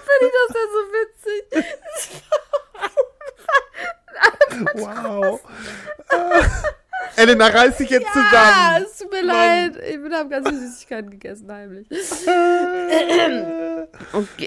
Finde 0.05 0.27
ich 0.27 0.33
das 0.39 0.57
ja 0.57 0.65
so 0.73 0.81
witzig. 0.99 1.43
wow. 4.75 5.41
Elena, 7.23 7.47
reiß 7.47 7.77
dich 7.79 7.91
jetzt 7.91 8.07
Ja, 8.07 8.13
zusammen. 8.13 8.85
es 8.87 8.99
tut 8.99 9.11
mir 9.13 9.23
leid. 9.23 9.77
Ich 9.89 10.03
bin 10.03 10.13
habe 10.15 10.29
ganz 10.29 10.49
viele 10.49 10.61
Süßigkeiten 10.61 11.11
gegessen, 11.11 11.51
heimlich. 11.53 11.87
Okay. 14.13 14.47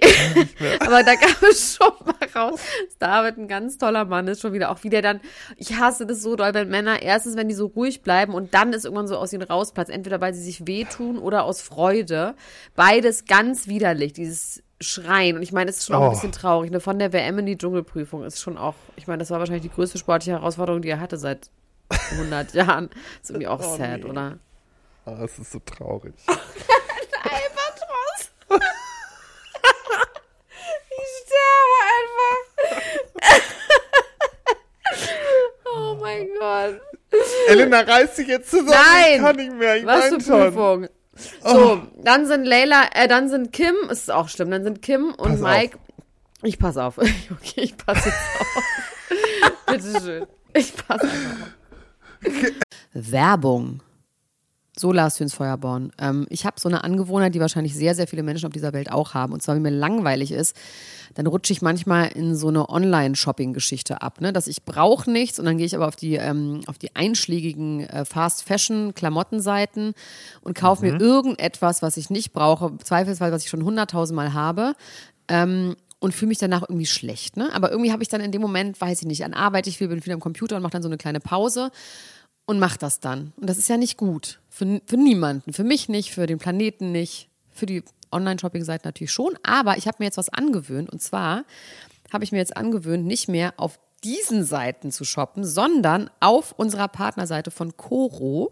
Aber 0.79 1.03
da 1.03 1.15
kam 1.15 1.49
es 1.49 1.75
schon 1.75 1.91
mal 2.05 2.15
raus, 2.35 2.59
dass 2.87 2.97
David 2.99 3.37
ein 3.37 3.47
ganz 3.47 3.77
toller 3.77 4.05
Mann 4.05 4.27
ist, 4.27 4.41
schon 4.41 4.53
wieder. 4.53 4.71
Auch 4.71 4.83
wie 4.83 4.89
der 4.89 5.01
dann, 5.01 5.21
ich 5.57 5.75
hasse 5.77 6.05
das 6.05 6.21
so 6.21 6.35
doll, 6.35 6.53
wenn 6.53 6.69
Männer, 6.69 7.01
erstens, 7.01 7.35
wenn 7.35 7.47
die 7.47 7.55
so 7.55 7.67
ruhig 7.67 8.01
bleiben 8.01 8.33
und 8.33 8.53
dann 8.53 8.73
ist 8.73 8.85
irgendwann 8.85 9.07
so 9.07 9.17
aus 9.17 9.33
ihnen 9.33 9.43
rausplatzt, 9.43 9.91
entweder 9.91 10.21
weil 10.21 10.33
sie 10.33 10.43
sich 10.43 10.67
wehtun 10.67 11.17
oder 11.17 11.43
aus 11.43 11.61
Freude. 11.61 12.35
Beides 12.75 13.25
ganz 13.25 13.67
widerlich, 13.67 14.13
dieses 14.13 14.61
Schreien. 14.81 15.37
Und 15.37 15.41
ich 15.43 15.53
meine, 15.53 15.69
es 15.69 15.77
ist 15.77 15.85
schon 15.87 15.95
auch 15.95 16.01
Oh. 16.01 16.05
ein 16.07 16.11
bisschen 16.11 16.31
traurig. 16.31 16.71
Ne? 16.71 16.79
Von 16.79 16.99
der 16.99 17.13
WM 17.13 17.39
in 17.39 17.45
die 17.45 17.57
Dschungelprüfung 17.57 18.23
ist 18.23 18.41
schon 18.41 18.57
auch, 18.57 18.75
ich 18.97 19.07
meine, 19.07 19.19
das 19.19 19.31
war 19.31 19.39
wahrscheinlich 19.39 19.63
die 19.63 19.71
größte 19.73 19.97
sportliche 19.97 20.31
Herausforderung, 20.37 20.81
die 20.81 20.89
er 20.89 20.99
hatte 20.99 21.17
seit 21.17 21.49
100 21.89 22.53
Jahren. 22.53 22.89
Ist 23.21 23.29
irgendwie 23.29 23.47
auch 23.47 23.59
Oh, 23.59 23.77
sad, 23.77 23.99
nee. 24.01 24.05
oder? 24.09 24.39
Ah, 25.05 25.23
es 25.23 25.37
ist 25.39 25.51
so 25.51 25.59
traurig. 25.59 26.13
Albatros. 26.27 28.31
ich 30.89 31.07
sterbe 31.21 31.77
einfach. 33.29 33.41
oh 35.75 35.97
mein 36.01 36.27
Gott. 36.39 36.81
Elena, 37.47 37.81
reiß 37.81 38.15
dich 38.15 38.27
jetzt 38.27 38.49
zusammen. 38.49 38.71
Nein. 38.71 39.15
Ich 39.15 39.21
kann 39.21 39.35
nicht 39.35 39.53
mehr. 39.53 39.75
Ich 39.77 39.85
Was 39.85 40.05
für. 40.09 40.17
Prüfung. 40.17 40.87
So, 41.43 41.81
dann 42.03 42.25
sind 42.25 42.43
Leila, 42.43 42.89
äh, 42.93 43.07
dann 43.07 43.29
sind 43.29 43.53
Kim, 43.53 43.73
ist 43.89 44.11
auch 44.11 44.27
schlimm, 44.27 44.51
dann 44.51 44.65
sind 44.65 44.81
Kim 44.81 45.13
und 45.13 45.31
Pass 45.31 45.39
Mike. 45.39 45.77
Ich 46.43 46.59
pass 46.59 46.75
auf. 46.77 46.97
Okay, 46.97 47.61
ich 47.61 47.77
passe 47.77 48.09
jetzt 48.09 48.19
auf. 48.39 48.47
Bitteschön. 49.67 50.27
Ich 50.53 50.75
passe 50.75 51.05
auf. 51.05 51.11
Werbung. 52.93 53.81
So 54.77 54.91
Lars 54.91 55.15
Töns 55.15 55.33
Feuerborn. 55.33 55.93
Ähm, 55.99 56.25
ich 56.29 56.45
habe 56.45 56.59
so 56.59 56.67
eine 56.67 56.83
Angewohnheit, 56.83 57.33
die 57.33 57.39
wahrscheinlich 57.39 57.73
sehr, 57.73 57.95
sehr 57.95 58.07
viele 58.07 58.23
Menschen 58.23 58.47
auf 58.47 58.51
dieser 58.51 58.73
Welt 58.73 58.91
auch 58.91 59.13
haben. 59.13 59.31
Und 59.31 59.41
zwar, 59.41 59.55
wenn 59.55 59.61
mir 59.61 59.69
langweilig 59.69 60.31
ist, 60.33 60.55
dann 61.13 61.27
rutsche 61.27 61.53
ich 61.53 61.61
manchmal 61.61 62.09
in 62.09 62.35
so 62.35 62.49
eine 62.49 62.67
Online-Shopping-Geschichte 62.67 64.01
ab. 64.01 64.19
Ne? 64.19 64.33
Dass 64.33 64.47
ich 64.47 64.63
brauche 64.63 65.09
nichts 65.09 65.39
und 65.39 65.45
dann 65.45 65.57
gehe 65.57 65.65
ich 65.65 65.75
aber 65.75 65.87
auf 65.87 65.95
die, 65.95 66.15
ähm, 66.15 66.59
auf 66.67 66.77
die 66.77 66.93
einschlägigen 66.93 67.87
äh, 67.87 68.03
Fast-Fashion-Klamottenseiten 68.03 69.93
und 70.41 70.57
kaufe 70.57 70.85
mir 70.85 70.99
irgendetwas, 70.99 71.81
was 71.81 71.95
ich 71.95 72.09
nicht 72.09 72.33
brauche, 72.33 72.77
zweifelsfall, 72.83 73.31
was 73.31 73.43
ich 73.43 73.49
schon 73.49 73.63
hunderttausendmal 73.63 74.33
habe. 74.33 74.75
Ähm, 75.29 75.77
und 76.05 76.13
fühle 76.13 76.29
mich 76.29 76.37
danach 76.37 76.61
irgendwie 76.61 76.85
schlecht. 76.85 77.35
Ne? 77.35 77.49
Aber 77.51 77.71
irgendwie 77.71 77.91
habe 77.91 78.03
ich 78.03 78.09
dann 78.09 78.21
in 78.21 78.31
dem 78.31 78.39
Moment, 78.39 78.79
weiß 78.79 79.01
ich 79.01 79.07
nicht, 79.07 79.25
an 79.25 79.33
Arbeit 79.33 79.65
ich 79.65 79.79
bin 79.79 80.01
viel 80.03 80.13
am 80.13 80.19
Computer 80.19 80.55
und 80.55 80.61
mache 80.61 80.73
dann 80.73 80.83
so 80.83 80.87
eine 80.87 80.97
kleine 80.97 81.19
Pause 81.19 81.71
und 82.45 82.59
mache 82.59 82.77
das 82.77 82.99
dann. 82.99 83.33
Und 83.37 83.49
das 83.49 83.57
ist 83.57 83.69
ja 83.69 83.77
nicht 83.77 83.97
gut. 83.97 84.39
Für, 84.47 84.81
für 84.85 84.97
niemanden. 84.97 85.51
Für 85.51 85.63
mich 85.63 85.89
nicht, 85.89 86.11
für 86.11 86.27
den 86.27 86.37
Planeten 86.37 86.91
nicht, 86.91 87.27
für 87.49 87.65
die 87.65 87.83
Online-Shopping-Seiten 88.11 88.87
natürlich 88.87 89.11
schon. 89.11 89.35
Aber 89.41 89.77
ich 89.77 89.87
habe 89.87 89.97
mir 89.97 90.05
jetzt 90.05 90.17
was 90.17 90.29
angewöhnt. 90.29 90.91
Und 90.91 91.01
zwar 91.01 91.43
habe 92.13 92.23
ich 92.23 92.31
mir 92.31 92.37
jetzt 92.37 92.55
angewöhnt, 92.55 93.03
nicht 93.07 93.27
mehr 93.27 93.55
auf 93.57 93.79
diesen 94.03 94.43
Seiten 94.43 94.91
zu 94.91 95.05
shoppen, 95.05 95.43
sondern 95.43 96.11
auf 96.19 96.51
unserer 96.51 96.87
Partnerseite 96.87 97.49
von 97.49 97.77
Coro. 97.77 98.51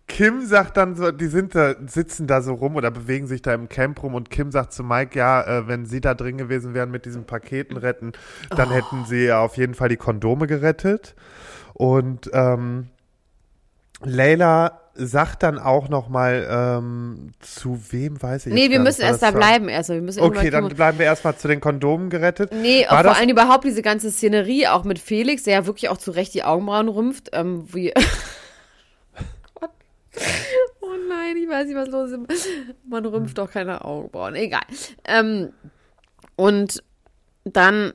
Kim 0.08 0.46
sagt 0.46 0.76
dann 0.76 0.96
so, 0.96 1.12
die 1.12 1.28
sind 1.28 1.54
da, 1.54 1.76
sitzen 1.86 2.26
da 2.26 2.42
so 2.42 2.54
rum 2.54 2.76
oder 2.76 2.90
bewegen 2.90 3.28
sich 3.28 3.42
da 3.44 3.54
im 3.54 3.70
Camp 3.70 4.02
rum 4.02 4.16
und 4.16 4.32
Kim 4.32 4.52
sagt 4.52 4.74
zu 4.74 4.84
Mike, 4.84 5.18
ja, 5.18 5.44
äh, 5.44 5.68
wenn 5.68 5.86
sie 5.86 6.02
da 6.02 6.16
drin 6.16 6.38
gewesen 6.38 6.74
wären 6.74 6.90
mit 6.90 7.06
diesen 7.06 7.26
Paketen 7.26 7.78
retten, 7.78 8.12
dann 8.50 8.72
hätten 8.72 9.06
sie 9.06 9.32
auf 9.32 9.56
jeden 9.56 9.76
Fall 9.76 9.88
die 9.88 9.98
Kondome 9.98 10.48
gerettet. 10.48 11.16
Und 11.74 12.30
ähm, 12.34 12.88
Layla 14.02 14.82
sagt 15.00 15.44
dann 15.44 15.58
auch 15.58 15.90
noch 15.90 16.10
mal 16.10 16.48
ähm, 16.50 17.32
zu 17.40 17.80
wem 17.92 18.22
weiß 18.22 18.48
ich 18.48 18.54
Nee, 18.54 18.70
wir 18.70 18.80
müssen 18.80 19.02
erst 19.02 19.22
da 19.22 19.32
bleiben 19.32 19.70
erstmal. 19.70 20.00
Wir 20.00 20.04
müssen 20.04 20.22
Okay, 20.22 20.50
dann 20.50 20.68
bleiben 20.68 21.00
wir 21.00 21.06
erstmal 21.06 21.36
zu 21.38 21.48
den 21.48 21.62
Kondomen 21.62 22.10
gerettet. 22.10 22.52
Nee, 22.54 22.86
War 22.90 23.04
vor 23.04 23.16
allem 23.16 23.30
überhaupt 23.30 23.64
diese 23.64 23.82
ganze 23.82 24.12
Szenerie, 24.12 24.68
auch 24.68 24.84
mit 24.84 25.00
Felix, 25.00 25.44
der 25.44 25.54
ja 25.54 25.66
wirklich 25.66 25.90
auch 25.90 25.98
zu 25.98 26.12
Recht 26.12 26.34
die 26.34 26.44
Augenbrauen 26.44 26.90
rümpft. 26.90 27.30
Ähm, 27.34 27.66
wie 27.74 27.94
Gott. 29.56 29.70
oh 30.82 30.88
nein, 31.08 31.38
ich 31.38 31.50
weiß 31.50 31.68
nicht, 31.68 31.78
was 31.78 31.90
los 31.90 32.12
ist. 32.12 32.48
Man 32.88 33.06
rümpft 33.06 33.38
doch 33.38 33.50
keine 33.50 33.86
Augenbrauen. 33.86 34.36
Egal. 34.36 34.64
Ähm, 35.06 35.54
und 36.36 36.84
dann 37.46 37.94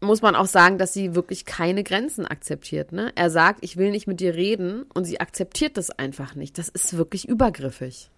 muss 0.00 0.22
man 0.22 0.34
auch 0.34 0.46
sagen, 0.46 0.78
dass 0.78 0.92
sie 0.92 1.14
wirklich 1.14 1.44
keine 1.44 1.84
Grenzen 1.84 2.26
akzeptiert. 2.26 2.92
Ne? 2.92 3.12
Er 3.14 3.30
sagt, 3.30 3.62
ich 3.62 3.76
will 3.76 3.90
nicht 3.90 4.06
mit 4.06 4.20
dir 4.20 4.34
reden 4.34 4.84
und 4.94 5.04
sie 5.04 5.20
akzeptiert 5.20 5.76
das 5.76 5.90
einfach 5.90 6.34
nicht. 6.34 6.58
Das 6.58 6.68
ist 6.68 6.96
wirklich 6.96 7.28
übergriffig. 7.28 8.10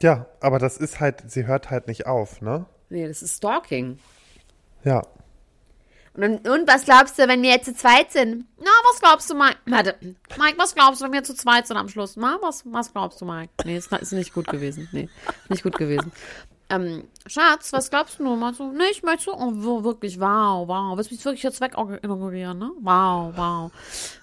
Ja, 0.00 0.26
aber 0.40 0.58
das 0.58 0.78
ist 0.78 1.00
halt, 1.00 1.30
sie 1.30 1.46
hört 1.46 1.70
halt 1.70 1.86
nicht 1.86 2.06
auf, 2.06 2.40
ne? 2.40 2.66
Nee, 2.88 3.06
das 3.06 3.22
ist 3.22 3.36
Stalking. 3.36 3.98
Ja. 4.84 5.02
Und, 6.14 6.46
und 6.46 6.68
was 6.68 6.84
glaubst 6.84 7.18
du, 7.18 7.28
wenn 7.28 7.40
wir 7.40 7.50
jetzt 7.50 7.66
zu 7.66 7.74
zweit 7.74 8.12
sind? 8.12 8.44
Na, 8.58 8.70
was 8.90 9.00
glaubst 9.00 9.30
du, 9.30 9.34
Mike? 9.34 9.56
Warte, 9.66 9.94
Mike, 10.38 10.58
was 10.58 10.74
glaubst 10.74 11.00
du, 11.00 11.06
wenn 11.06 11.12
wir 11.12 11.22
zu 11.22 11.34
zweit 11.34 11.66
sind 11.66 11.76
am 11.76 11.88
Schluss? 11.88 12.16
Na, 12.16 12.36
was, 12.42 12.64
was 12.66 12.92
glaubst 12.92 13.20
du, 13.20 13.24
Mike? 13.24 13.50
Nee, 13.64 13.76
ist, 13.76 13.92
ist 13.92 14.12
nicht 14.12 14.34
gut 14.34 14.46
gewesen. 14.48 14.88
Nee, 14.92 15.08
nicht 15.48 15.62
gut 15.62 15.78
gewesen. 15.78 16.12
Ähm, 16.72 17.04
Schatz, 17.26 17.72
was 17.72 17.90
glaubst 17.90 18.18
du? 18.18 18.24
Meinst 18.36 18.58
du, 18.58 18.72
nee, 18.72 18.84
ich 18.90 19.02
möchte 19.02 19.24
so, 19.24 19.34
oh, 19.36 19.84
wirklich, 19.84 20.18
wow, 20.18 20.66
wow. 20.66 20.96
Willst 20.96 21.10
du 21.10 21.14
mich 21.14 21.24
wirklich 21.24 21.42
jetzt 21.42 21.60
weg 21.60 21.74
ignorieren, 21.76 22.58
ne? 22.58 22.70
Wow, 22.80 23.32
wow. 23.36 23.70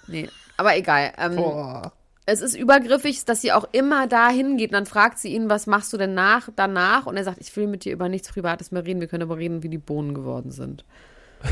Nee, 0.07 0.27
aber 0.57 0.75
egal. 0.75 1.13
Ähm, 1.17 1.35
Boah. 1.35 1.93
es 2.25 2.41
ist 2.41 2.55
übergriffig, 2.55 3.23
dass 3.25 3.41
sie 3.41 3.51
auch 3.51 3.67
immer 3.71 4.07
da 4.07 4.29
hingeht. 4.29 4.71
Und 4.71 4.73
dann 4.73 4.85
fragt 4.87 5.19
sie 5.19 5.29
ihn, 5.29 5.49
was 5.49 5.67
machst 5.67 5.93
du 5.93 5.97
denn 5.97 6.15
nach, 6.15 6.49
danach? 6.55 7.05
Und 7.05 7.17
er 7.17 7.23
sagt, 7.23 7.37
ich 7.39 7.55
will 7.55 7.67
mit 7.67 7.85
dir 7.85 7.93
über 7.93 8.09
nichts 8.09 8.29
Privates 8.29 8.71
mehr 8.71 8.83
reden. 8.83 8.99
Wir 8.99 9.07
können 9.07 9.23
aber 9.23 9.37
reden, 9.37 9.61
wie 9.61 9.69
die 9.69 9.77
Bohnen 9.77 10.15
geworden 10.15 10.51
sind. 10.51 10.85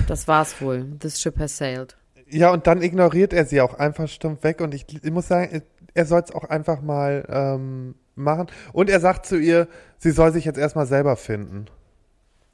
Das 0.08 0.28
war's 0.28 0.60
wohl. 0.62 0.98
This 1.00 1.22
ship 1.22 1.38
has 1.38 1.58
sailed. 1.58 1.96
Ja, 2.30 2.52
und 2.52 2.68
dann 2.68 2.82
ignoriert 2.82 3.34
er 3.34 3.46
sie 3.46 3.62
auch 3.62 3.76
einfach 3.76 4.10
stumpf 4.10 4.44
weg 4.44 4.60
und 4.60 4.74
ich, 4.74 4.86
ich 5.02 5.12
muss 5.12 5.30
sagen, 5.30 5.62
er 5.94 6.06
soll 6.06 6.22
es 6.22 6.32
auch 6.32 6.44
einfach 6.44 6.82
mal 6.82 7.26
ähm, 7.30 7.96
machen. 8.24 8.48
Und 8.74 8.90
er 8.90 9.00
sagt 9.00 9.26
zu 9.26 9.38
ihr, 9.38 9.68
sie 9.98 10.12
soll 10.12 10.34
sich 10.34 10.46
jetzt 10.46 10.58
erstmal 10.58 10.86
selber 10.86 11.16
finden. 11.16 11.66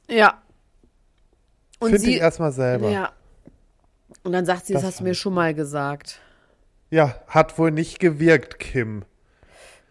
Ja. 0.08 0.42
Und 1.78 1.90
Find 1.90 2.02
sie. 2.02 2.12
dich 2.12 2.20
erstmal 2.20 2.52
selber. 2.52 2.88
Ja. 2.88 2.92
ja. 2.92 3.12
Und 4.22 4.32
dann 4.32 4.46
sagt 4.46 4.66
sie, 4.66 4.72
das, 4.72 4.82
Das 4.82 4.92
hast 4.92 5.00
du 5.00 5.04
mir 5.04 5.14
schon 5.14 5.34
mal 5.34 5.54
gesagt. 5.54 6.20
hat 7.26 7.58
wohl 7.58 7.70
nicht 7.70 7.98
gewirkt, 7.98 8.58
Kim. 8.58 9.04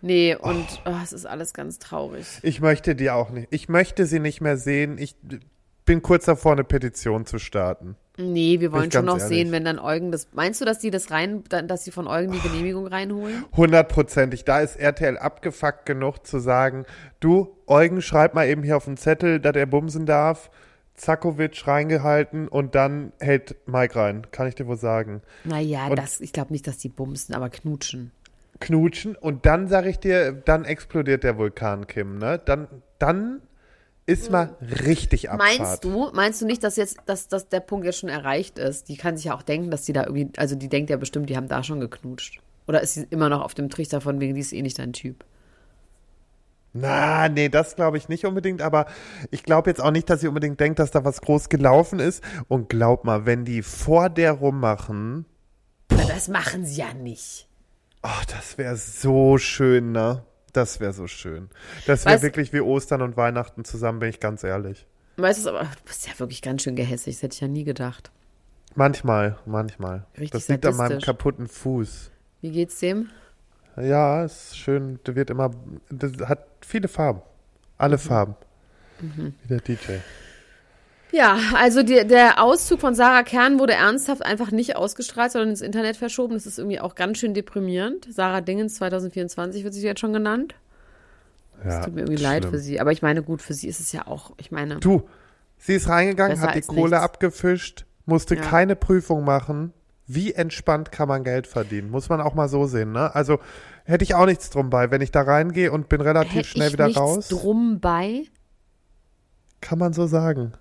Nee, 0.01 0.35
und 0.35 0.65
oh, 0.85 0.95
es 1.01 1.13
ist 1.13 1.25
alles 1.25 1.53
ganz 1.53 1.79
traurig. 1.79 2.25
Ich 2.41 2.59
möchte 2.59 2.93
die 2.93 3.09
auch 3.09 3.29
nicht. 3.29 3.47
Ich 3.51 3.69
möchte 3.69 4.05
sie 4.05 4.19
nicht 4.19 4.41
mehr 4.41 4.57
sehen. 4.57 4.97
Ich 4.97 5.15
bin 5.85 6.01
kurz 6.01 6.25
davor, 6.25 6.53
eine 6.53 6.63
Petition 6.63 7.25
zu 7.25 7.39
starten. 7.39 7.95
Nee, 8.17 8.59
wir 8.59 8.71
wollen 8.71 8.91
schon 8.91 9.05
noch 9.05 9.17
ehrlich. 9.17 9.27
sehen, 9.39 9.51
wenn 9.51 9.65
dann 9.65 9.79
Eugen 9.79 10.11
das. 10.11 10.27
Meinst 10.33 10.61
du, 10.61 10.65
dass 10.65 10.77
die 10.77 10.91
das 10.91 11.09
rein, 11.09 11.43
dass 11.49 11.83
sie 11.83 11.89
von 11.91 12.07
Eugen 12.07 12.31
die 12.31 12.39
Genehmigung 12.39 12.85
reinholen? 12.85 13.43
Hundertprozentig. 13.57 14.45
Da 14.45 14.59
ist 14.59 14.75
RTL 14.75 15.17
abgefuckt 15.17 15.87
genug 15.87 16.19
zu 16.27 16.37
sagen, 16.37 16.85
du, 17.19 17.57
Eugen, 17.65 18.03
schreib 18.03 18.35
mal 18.35 18.47
eben 18.47 18.61
hier 18.61 18.77
auf 18.77 18.85
den 18.85 18.97
Zettel, 18.97 19.39
dass 19.39 19.55
er 19.55 19.65
bumsen 19.65 20.05
darf. 20.05 20.51
Zakovic 20.93 21.65
reingehalten 21.65 22.47
und 22.47 22.75
dann 22.75 23.13
hält 23.19 23.55
Mike 23.65 23.95
rein. 23.95 24.27
Kann 24.31 24.47
ich 24.47 24.53
dir 24.53 24.67
wohl 24.67 24.77
sagen. 24.77 25.23
Naja, 25.43 25.87
Und- 25.87 25.97
das, 25.97 26.21
ich 26.21 26.33
glaube 26.33 26.53
nicht, 26.53 26.67
dass 26.67 26.77
die 26.77 26.89
bumsen, 26.89 27.33
aber 27.33 27.49
knutschen. 27.49 28.11
Knutschen 28.59 29.15
und 29.15 29.47
dann 29.47 29.67
sag 29.67 29.87
ich 29.87 29.97
dir, 29.99 30.31
dann 30.31 30.65
explodiert 30.65 31.23
der 31.23 31.39
Vulkan, 31.39 31.87
Kim, 31.87 32.19
ne? 32.19 32.39
Dann, 32.45 32.67
dann 32.99 33.41
ist 34.05 34.29
mal 34.31 34.55
richtig 34.85 35.29
Abfahrt. 35.29 35.59
Meinst 35.59 35.83
du, 35.83 36.11
meinst 36.13 36.41
du 36.41 36.45
nicht, 36.45 36.63
dass 36.63 36.75
jetzt, 36.75 36.97
dass, 37.05 37.27
dass 37.27 37.49
der 37.49 37.59
Punkt 37.61 37.85
jetzt 37.85 37.99
schon 37.99 38.09
erreicht 38.09 38.59
ist? 38.59 38.89
Die 38.89 38.97
kann 38.97 39.15
sich 39.15 39.25
ja 39.25 39.35
auch 39.35 39.43
denken, 39.43 39.71
dass 39.71 39.83
die 39.83 39.93
da 39.93 40.03
irgendwie, 40.03 40.29
also 40.37 40.55
die 40.55 40.69
denkt 40.69 40.89
ja 40.89 40.97
bestimmt, 40.97 41.29
die 41.29 41.37
haben 41.37 41.47
da 41.47 41.63
schon 41.63 41.79
geknutscht. 41.79 42.41
Oder 42.67 42.81
ist 42.81 42.93
sie 42.95 43.07
immer 43.09 43.29
noch 43.29 43.41
auf 43.41 43.53
dem 43.53 43.69
Trichter 43.69 44.01
von 44.01 44.19
wegen, 44.19 44.35
die 44.35 44.41
ist 44.41 44.53
eh 44.53 44.61
nicht 44.61 44.79
dein 44.79 44.93
Typ? 44.93 45.23
Na, 46.75 47.29
nee, 47.29 47.49
das 47.49 47.75
glaube 47.75 47.97
ich 47.97 48.09
nicht 48.09 48.25
unbedingt, 48.25 48.61
aber 48.61 48.87
ich 49.29 49.43
glaube 49.43 49.69
jetzt 49.69 49.79
auch 49.79 49.91
nicht, 49.91 50.09
dass 50.09 50.21
sie 50.21 50.27
unbedingt 50.27 50.59
denkt, 50.59 50.79
dass 50.79 50.89
da 50.89 51.05
was 51.05 51.21
groß 51.21 51.49
gelaufen 51.49 51.99
ist. 51.99 52.23
Und 52.47 52.67
glaub 52.69 53.05
mal, 53.05 53.25
wenn 53.27 53.45
die 53.45 53.61
vor 53.61 54.09
der 54.09 54.31
rummachen, 54.31 55.25
Na, 55.91 56.03
das 56.07 56.27
machen 56.29 56.65
sie 56.65 56.81
ja 56.81 56.93
nicht. 56.93 57.47
ach, 58.01 58.25
das 58.25 58.57
wäre 58.57 58.75
so 58.75 59.37
schön, 59.37 59.91
ne? 59.91 60.23
Das 60.53 60.79
wäre 60.79 60.93
so 60.93 61.07
schön. 61.07 61.49
Das 61.87 62.05
wäre 62.05 62.21
wirklich 62.21 62.53
wie 62.53 62.61
Ostern 62.61 63.01
und 63.01 63.17
Weihnachten 63.17 63.65
zusammen, 63.65 63.99
bin 63.99 64.09
ich 64.09 64.19
ganz 64.19 64.43
ehrlich. 64.43 64.85
Weißt 65.17 65.45
du, 65.45 65.49
aber 65.49 65.63
du 65.63 65.83
bist 65.85 66.07
ja 66.07 66.17
wirklich 66.19 66.41
ganz 66.41 66.63
schön 66.63 66.75
gehässig, 66.75 67.15
das 67.15 67.23
hätte 67.23 67.35
ich 67.35 67.41
ja 67.41 67.47
nie 67.47 67.63
gedacht. 67.63 68.11
Manchmal, 68.75 69.37
manchmal. 69.45 70.05
Richtig 70.13 70.31
das 70.31 70.47
liegt 70.47 70.65
an 70.65 70.75
meinem 70.75 70.99
kaputten 70.99 71.47
Fuß. 71.47 72.11
Wie 72.41 72.51
geht's 72.51 72.79
dem? 72.79 73.09
Ja, 73.77 74.23
ist 74.23 74.57
schön. 74.57 74.99
Der 75.05 75.15
wird 75.15 75.29
immer, 75.29 75.51
das 75.89 76.13
hat 76.27 76.45
viele 76.61 76.87
Farben. 76.87 77.21
Alle 77.77 77.97
Farben. 77.97 78.35
Wie 78.99 79.47
der 79.47 79.59
DJ. 79.59 79.97
Ja, 81.13 81.37
also 81.55 81.83
die, 81.83 82.07
der 82.07 82.41
Auszug 82.41 82.79
von 82.81 82.95
Sarah 82.95 83.21
Kern 83.21 83.59
wurde 83.59 83.73
ernsthaft 83.73 84.25
einfach 84.25 84.49
nicht 84.51 84.75
ausgestrahlt, 84.75 85.31
sondern 85.31 85.51
ins 85.51 85.61
Internet 85.61 85.95
verschoben. 85.95 86.33
Das 86.33 86.47
ist 86.47 86.57
irgendwie 86.57 86.79
auch 86.79 86.95
ganz 86.95 87.19
schön 87.19 87.35
deprimierend. 87.35 88.07
Sarah 88.11 88.41
Dingens 88.41 88.75
2024 88.75 89.63
wird 89.63 89.75
sie 89.75 89.85
jetzt 89.85 89.99
schon 89.99 90.11
genannt. 90.13 90.55
Ja, 91.63 91.81
Tut 91.85 91.93
mir 91.93 92.01
irgendwie 92.01 92.21
leid 92.21 92.43
schlimm. 92.43 92.53
für 92.53 92.59
sie. 92.59 92.79
Aber 92.79 92.91
ich 92.91 93.03
meine, 93.03 93.21
gut, 93.21 93.43
für 93.43 93.53
sie 93.53 93.67
ist 93.67 93.79
es 93.79 93.91
ja 93.91 94.07
auch, 94.07 94.31
ich 94.37 94.51
meine. 94.51 94.77
Du, 94.79 95.03
sie 95.59 95.75
ist 95.75 95.87
reingegangen, 95.87 96.41
hat 96.41 96.55
die 96.55 96.61
Kohle 96.61 96.89
nichts. 96.89 97.03
abgefischt, 97.03 97.85
musste 98.07 98.35
Ja. 98.35 98.41
keine 98.41 98.75
Prüfung 98.75 99.23
machen. 99.23 99.71
Wie 100.07 100.33
entspannt 100.33 100.91
kann 100.91 101.07
man 101.07 101.23
Geld 101.23 101.45
verdienen? 101.45 101.91
Muss 101.91 102.09
man 102.09 102.21
auch 102.21 102.33
mal 102.33 102.49
so 102.49 102.65
sehen, 102.65 102.91
ne? 102.91 103.13
Also 103.15 103.39
hätte 103.85 104.03
ich 104.03 104.15
auch 104.15 104.25
nichts 104.25 104.49
drum 104.49 104.69
bei. 104.71 104.89
Wenn 104.89 105.01
ich 105.01 105.11
da 105.11 105.21
reingehe 105.21 105.71
und 105.71 105.87
bin 105.89 106.01
relativ 106.01 106.33
Hätte 106.33 106.47
schnell 106.47 106.67
ich 106.69 106.73
wieder 106.73 106.87
nichts 106.87 106.99
raus, 106.99 107.27
drum 107.29 107.79
bei? 107.79 108.23
kann 109.61 109.77
man 109.79 109.93
so 109.93 110.07
sagen. 110.07 110.53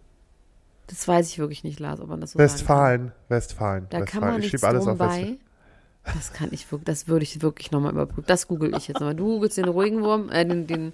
Das 0.89 1.07
weiß 1.09 1.29
ich 1.29 1.39
wirklich 1.39 1.65
nicht, 1.65 1.81
Lars, 1.81 2.01
ob 2.01 2.09
man 2.09 2.21
das 2.21 2.33
so 2.33 2.39
Westfalen, 2.39 3.13
Westfalen, 3.29 3.89
kann. 3.89 3.91
Da 3.91 3.97
kann 3.99 4.05
Westfalen. 4.23 4.33
man 4.35 4.43
ich 4.43 4.53
nichts 4.53 4.65
alles 4.65 4.85
drum 4.85 4.99
bei. 4.99 5.37
Das 6.05 6.33
kann 6.33 6.49
ich 6.51 6.71
wirklich, 6.71 6.85
das 6.87 7.09
würde 7.09 7.23
ich 7.23 7.41
wirklich 7.43 7.71
nochmal 7.71 7.93
überprüfen. 7.93 8.25
Das 8.27 8.49
google 8.49 8.75
ich 8.77 8.89
jetzt 8.89 8.99
nochmal. 9.01 9.15
Du 9.15 9.25
googelst 9.27 9.57
den 9.57 9.69
ruhigen 9.69 10.03
Wurm, 10.03 10.31
äh, 10.31 10.45
den, 10.45 10.67
den, 10.67 10.93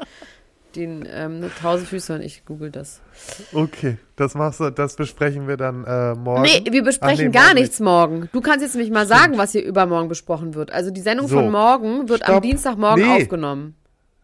den 0.77 1.09
ähm, 1.11 1.51
Tausendfüßer 1.61 2.16
und 2.16 2.20
ich 2.20 2.44
google 2.44 2.70
das. 2.70 3.01
Okay, 3.55 3.96
das 4.16 4.35
machst 4.35 4.61
du, 4.61 4.70
das 4.70 4.96
besprechen 4.96 5.48
wir 5.48 5.57
dann 5.57 5.85
äh, 5.85 6.14
morgen. 6.14 6.42
Nee, 6.42 6.62
wir 6.70 6.83
besprechen 6.85 7.20
Ach, 7.20 7.24
nee, 7.24 7.31
gar 7.31 7.44
morgen 7.46 7.55
nichts 7.55 7.81
morgen. 7.81 8.29
Du 8.33 8.42
kannst 8.42 8.62
jetzt 8.62 8.74
nämlich 8.74 8.92
mal 8.92 9.07
sagen, 9.07 9.38
was 9.38 9.53
hier 9.53 9.64
übermorgen 9.64 10.09
besprochen 10.09 10.55
wird. 10.55 10.70
Also 10.72 10.90
die 10.90 11.01
Sendung 11.01 11.27
So, 11.27 11.37
von 11.37 11.51
morgen 11.51 12.09
wird 12.11 12.22
am 12.24 12.35
stopp. 12.35 12.42
Dienstagmorgen 12.42 13.05
Nee. 13.05 13.22
aufgenommen. 13.22 13.74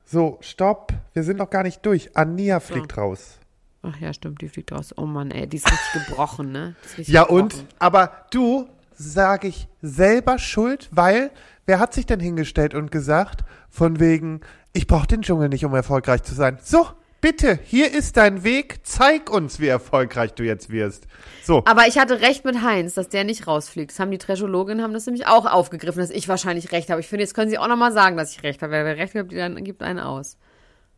So, 0.04 0.36
stopp. 0.42 0.92
Wir 1.14 1.22
sind 1.22 1.38
noch 1.38 1.48
gar 1.48 1.62
nicht 1.62 1.84
durch. 1.86 2.14
Ania 2.14 2.60
fliegt 2.60 2.96
raus. 2.98 3.38
Ach 3.86 4.00
ja, 4.00 4.12
stimmt, 4.14 4.40
die 4.40 4.48
fliegt 4.48 4.72
raus. 4.72 4.94
Oh 4.96 5.06
Mann, 5.06 5.30
ey, 5.30 5.46
die 5.46 5.58
ist 5.58 5.66
richtig 5.70 6.06
gebrochen, 6.06 6.52
ne? 6.52 6.74
Richtig 6.96 7.08
Ja, 7.08 7.22
gebrochen. 7.22 7.42
und? 7.42 7.54
Aber 7.78 8.12
du, 8.30 8.66
sage 8.94 9.48
ich, 9.48 9.68
selber 9.82 10.38
schuld, 10.38 10.88
weil 10.90 11.30
wer 11.66 11.78
hat 11.78 11.92
sich 11.94 12.06
denn 12.06 12.20
hingestellt 12.20 12.74
und 12.74 12.90
gesagt, 12.90 13.44
von 13.68 14.00
wegen, 14.00 14.40
ich 14.72 14.86
brauche 14.86 15.06
den 15.06 15.22
Dschungel 15.22 15.48
nicht, 15.48 15.64
um 15.64 15.74
erfolgreich 15.74 16.22
zu 16.22 16.34
sein. 16.34 16.58
So, 16.62 16.86
bitte, 17.20 17.58
hier 17.64 17.92
ist 17.92 18.16
dein 18.16 18.44
Weg, 18.44 18.80
zeig 18.84 19.30
uns, 19.30 19.60
wie 19.60 19.68
erfolgreich 19.68 20.34
du 20.34 20.44
jetzt 20.44 20.70
wirst. 20.70 21.06
So, 21.42 21.62
Aber 21.66 21.86
ich 21.86 21.98
hatte 21.98 22.20
recht 22.20 22.44
mit 22.44 22.62
Heinz, 22.62 22.94
dass 22.94 23.08
der 23.08 23.24
nicht 23.24 23.46
rausfliegt. 23.46 23.90
Das 23.90 23.98
haben 23.98 24.10
die 24.10 24.18
Trashologinnen 24.18 24.82
haben 24.82 24.92
das 24.92 25.06
nämlich 25.06 25.26
auch 25.26 25.46
aufgegriffen, 25.46 26.00
dass 26.00 26.10
ich 26.10 26.28
wahrscheinlich 26.28 26.72
recht 26.72 26.90
habe. 26.90 27.00
Ich 27.00 27.08
finde, 27.08 27.22
jetzt 27.24 27.34
können 27.34 27.50
sie 27.50 27.58
auch 27.58 27.68
nochmal 27.68 27.92
sagen, 27.92 28.16
dass 28.16 28.32
ich 28.32 28.42
recht 28.42 28.62
habe. 28.62 28.72
Wer 28.72 28.96
recht 28.96 29.14
hat, 29.14 29.32
dann 29.32 29.62
gibt 29.64 29.82
einen 29.82 30.00
aus. 30.00 30.36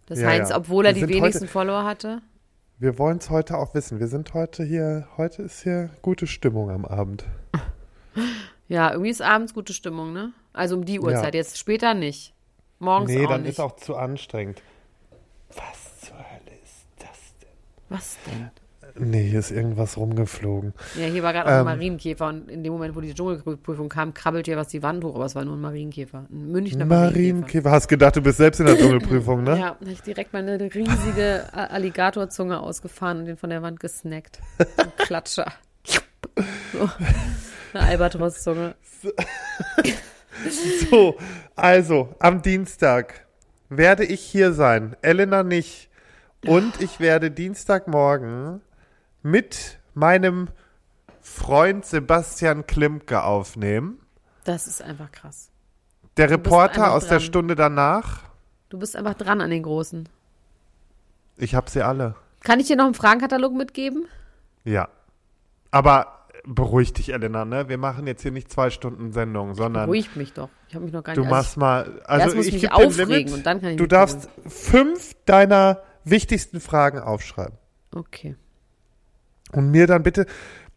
Dass 0.07 0.21
Ja, 0.21 0.29
Heinz, 0.29 0.53
obwohl 0.53 0.87
er 0.87 0.93
die 0.93 1.09
wenigsten 1.09 1.49
Follower 1.49 1.85
hatte. 1.85 2.23
Wir 2.79 2.99
wollen 2.99 3.19
es 3.19 3.31
heute 3.31 3.57
auch 3.57 3.75
wissen. 3.75 4.01
Wir 4.01 4.09
sind 4.09 4.35
heute 4.35 4.65
hier, 4.65 5.09
heute 5.17 5.43
ist 5.43 5.63
hier 5.63 5.91
gute 6.03 6.27
Stimmung 6.27 6.71
am 6.71 6.85
Abend. 6.85 7.25
Ja, 8.69 8.91
irgendwie 8.91 9.11
ist 9.11 9.23
abends 9.23 9.55
gute 9.55 9.73
Stimmung, 9.73 10.13
ne? 10.13 10.33
Also 10.53 10.75
um 10.75 10.85
die 10.85 10.99
Uhrzeit. 10.99 11.37
Jetzt 11.37 11.57
später 11.57 11.95
nicht. 11.95 12.35
Morgens 12.81 13.13
nee, 13.13 13.25
auch 13.25 13.31
dann 13.31 13.43
nicht. 13.43 13.51
ist 13.51 13.61
auch 13.61 13.77
zu 13.77 13.95
anstrengend. 13.95 14.61
Was 15.51 16.01
zur 16.01 16.17
Hölle 16.17 16.59
ist 16.65 16.87
das 16.99 17.37
denn? 17.41 17.49
Was 17.89 18.17
denn? 18.27 18.51
Nee, 18.99 19.29
hier 19.29 19.39
ist 19.39 19.51
irgendwas 19.51 19.97
rumgeflogen. 19.97 20.73
Ja, 20.99 21.07
hier 21.07 21.23
war 21.23 21.33
gerade 21.33 21.49
auch 21.49 21.53
ein 21.53 21.59
Ähm. 21.61 21.65
Marienkäfer 21.65 22.29
und 22.29 22.51
in 22.51 22.63
dem 22.63 22.73
Moment, 22.73 22.97
wo 22.97 23.01
die 23.01 23.15
Dschungelprüfung 23.15 23.89
kam, 23.89 24.15
krabbelt 24.15 24.47
hier 24.47 24.57
was 24.57 24.69
die 24.69 24.83
Wand 24.83 25.05
hoch, 25.05 25.15
aber 25.15 25.27
es 25.27 25.35
war 25.35 25.45
nur 25.45 25.57
ein 25.57 25.61
Marienkäfer. 25.61 26.27
Ein 26.31 26.53
Münchner 26.53 26.85
Marienkäfer. 26.85 27.15
Marienkäfer. 27.15 27.71
Hast 27.71 27.89
gedacht, 27.89 28.17
du 28.17 28.23
bist 28.23 28.39
selbst 28.39 28.61
in 28.61 28.67
der 28.67 28.77
Dschungelprüfung, 28.77 29.43
ne? 29.43 29.51
Ja, 29.51 29.57
da 29.57 29.69
hab 29.69 29.83
ich 29.83 30.03
direkt 30.03 30.33
meine 30.33 30.59
riesige 30.61 31.45
Alligatorzunge 31.53 32.61
ausgefahren 32.61 33.19
und 33.19 33.25
den 33.27 33.37
von 33.37 33.51
der 33.51 33.63
Wand 33.63 33.81
gesnackt. 33.81 34.41
Ein 34.59 34.93
Klatscher. 34.97 35.53
So. 36.73 36.89
Eine 37.73 37.89
Albatrosszunge. 37.89 38.75
So, 40.91 41.17
also 41.55 42.15
am 42.19 42.43
Dienstag 42.43 43.27
werde 43.71 44.05
ich 44.05 44.21
hier 44.21 44.53
sein, 44.53 44.95
Elena 45.01 45.43
nicht. 45.43 45.89
Und 46.47 46.81
ich 46.81 47.01
werde 47.01 47.31
Dienstagmorgen 47.31 48.61
mit 49.31 49.79
meinem 49.95 50.49
Freund 51.21 51.85
Sebastian 51.85 52.67
Klimke 52.67 53.23
aufnehmen. 53.25 53.99
Das 54.45 54.67
ist 54.67 54.81
einfach 54.81 55.11
krass. 55.11 55.51
Der 56.17 56.31
Reporter 56.31 56.93
aus 56.93 57.05
der 57.09 57.19
dran. 57.19 57.27
Stunde 57.27 57.55
danach. 57.57 58.23
Du 58.69 58.79
bist 58.79 58.97
einfach 58.97 59.15
dran 59.15 59.41
an 59.41 59.51
den 59.51 59.63
Großen. 59.65 60.09
Ich 61.37 61.55
habe 61.55 61.69
sie 61.69 61.83
alle. 61.85 62.15
Kann 62.43 62.61
ich 62.61 62.69
dir 62.69 62.77
noch 62.77 62.85
einen 62.85 62.95
Fragenkatalog 62.95 63.53
mitgeben? 63.53 64.07
Ja. 64.65 64.89
Aber 65.73 66.27
beruhig 66.45 66.93
dich, 66.93 67.13
Elena, 67.13 67.45
ne? 67.45 67.69
Wir 67.69 67.77
machen 67.77 68.07
jetzt 68.07 68.23
hier 68.23 68.31
nicht 68.31 68.51
zwei 68.51 68.71
Stunden 68.71 69.13
Sendung, 69.13 69.55
sondern 69.55 69.87
Beruhigt 69.87 70.17
mich 70.17 70.33
doch. 70.33 70.49
Ich 70.69 70.75
habe 70.77 70.85
mich 70.85 70.95
noch 70.95 71.03
gar 71.03 71.15
du 71.17 71.23
nicht. 71.23 71.31
machst 71.31 71.57
mal. 71.57 72.01
Also 72.05 72.25
Erst 72.25 72.37
muss 72.37 72.47
ich 72.47 72.55
ich 72.55 72.61
geb 72.63 72.71
mich 72.71 72.79
dir 72.79 72.83
ein 72.83 72.87
aufregen 72.89 73.11
Limit. 73.17 73.33
und 73.35 73.47
dann 73.47 73.61
kann 73.61 73.71
ich 73.71 73.77
Du 73.77 73.87
darfst 73.87 74.29
fünf 74.47 75.15
deiner 75.27 75.83
wichtigsten 76.05 76.61
Fragen 76.61 77.01
aufschreiben. 77.01 77.59
okay. 77.93 78.37
Und 79.57 79.71
mir 79.71 79.87
dann 79.87 80.03
bitte, 80.03 80.27